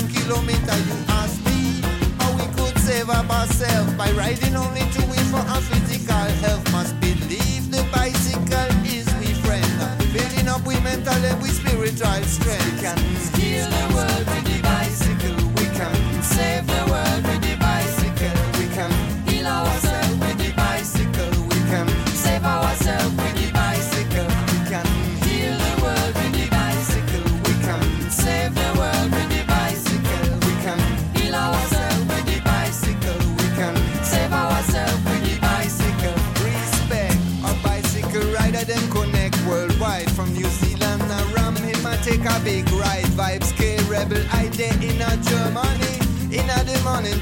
and 0.00 0.10
kilometer. 0.14 0.76
You 0.88 0.96
ask 1.08 1.36
me 1.44 1.80
how 2.18 2.30
we 2.36 2.46
could 2.56 2.78
save 2.78 3.10
up 3.10 3.28
ourselves 3.30 3.92
by 3.94 4.10
riding 4.12 4.56
only 4.56 4.80
two 4.92 5.04
way 5.10 5.22
for 5.30 5.42
our 5.52 5.60
physical 5.60 6.26
health. 6.42 6.64
Must 6.72 6.98
believe 7.00 7.70
the 7.70 7.86
bicycle 7.92 8.70
is 8.84 9.06
we 9.20 9.32
friend, 9.42 10.12
building 10.12 10.48
up 10.48 10.64
we 10.66 10.74
mental 10.80 11.14
and 11.14 11.42
we 11.42 11.48
spiritual 11.48 12.22
strength. 12.24 13.29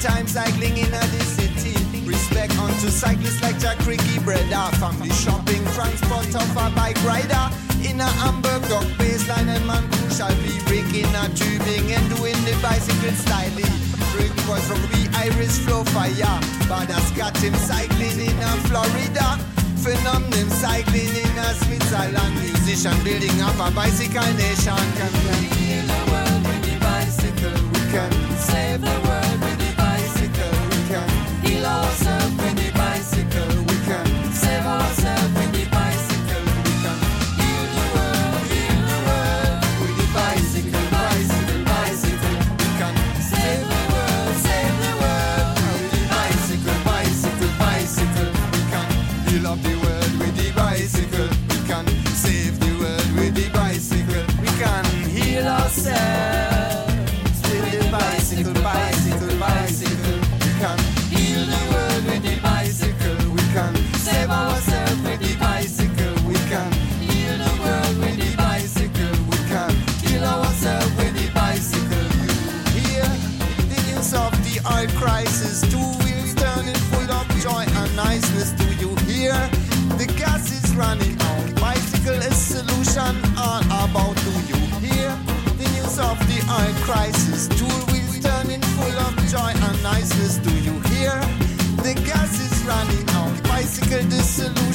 Time 0.00 0.26
cycling 0.26 0.76
in 0.76 0.87
a 0.94 1.02
the 1.11 1.22
city. 1.24 1.74
Respect 2.06 2.56
unto 2.58 2.88
cyclists 2.88 3.42
like 3.42 3.58
Jack 3.58 3.78
Ricky 3.87 4.18
Breda. 4.20 4.70
Family 4.78 5.11
shopping, 5.11 5.64
transport 5.74 6.30
of 6.34 6.50
a 6.56 6.70
bike 6.74 6.98
rider. 7.04 7.44
In 7.82 8.00
a 8.00 8.06
Hamburg, 8.22 8.62
dog 8.68 8.87
baseline 8.98 9.48
and 9.50 9.66
man 9.66 9.82
crew 9.90 10.11
shall 10.11 10.34
be 10.42 10.54
rigging 10.70 11.11
a 11.14 11.24
tubing 11.34 11.90
and 11.90 12.04
doing 12.14 12.38
the 12.46 12.54
bicycle 12.62 13.14
styling. 13.18 13.74
Bring 14.14 14.34
boys 14.46 14.66
from 14.70 14.82
the 14.94 15.02
Irish 15.18 15.58
flow 15.66 15.82
fire. 15.90 16.38
But 16.68 16.90
I 16.90 16.98
got 17.16 17.37
him 17.38 17.54
cycling 17.54 18.20
in 18.22 18.38
a 18.38 18.52
Florida. 18.70 19.38
Phenomenon 19.82 20.48
cycling 20.62 21.11
in 21.11 21.34
a 21.38 21.48
Switzerland. 21.58 22.34
Musician 22.38 22.96
building 23.02 23.40
up 23.42 23.58
a 23.58 23.74
bicycle 23.74 24.32
nation. 24.38 26.08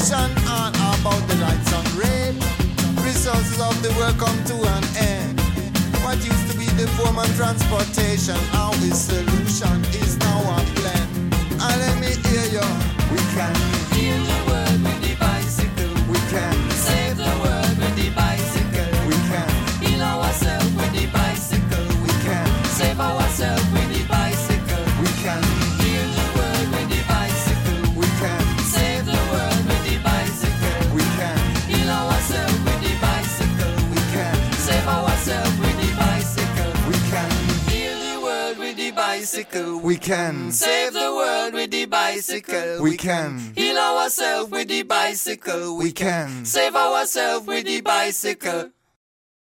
Solution. 0.04 0.32
All 0.48 0.70
about 1.00 1.28
the 1.28 1.36
lights 1.36 1.74
on 1.74 1.86
red. 1.98 2.36
Resources 3.04 3.60
of 3.60 3.76
the 3.82 3.94
world 3.98 4.18
come 4.20 4.44
to 4.46 4.56
an 4.56 4.84
end. 4.98 5.40
What 6.04 6.18
used 6.18 6.52
to 6.52 6.58
be 6.58 6.66
the 6.76 6.88
form 6.98 7.18
of 7.18 7.28
transportation, 7.36 8.36
our 8.54 8.74
solution 8.74 9.80
is 9.86 9.92
now 9.92 9.93
We 39.84 39.98
can 39.98 40.50
save 40.54 40.94
the 40.94 41.12
world 41.14 41.54
with 41.54 41.72
the 41.72 41.86
bicycle. 41.88 42.82
We 42.82 42.96
can 42.96 43.52
heal 43.54 43.78
ourselves 43.78 44.50
with 44.50 44.70
the 44.70 44.84
bicycle. 44.84 45.76
We 45.78 45.92
can 45.92 46.46
save 46.46 46.74
ourselves 46.74 47.46
with 47.46 47.66
the 47.66 47.82
bicycle. 47.82 48.72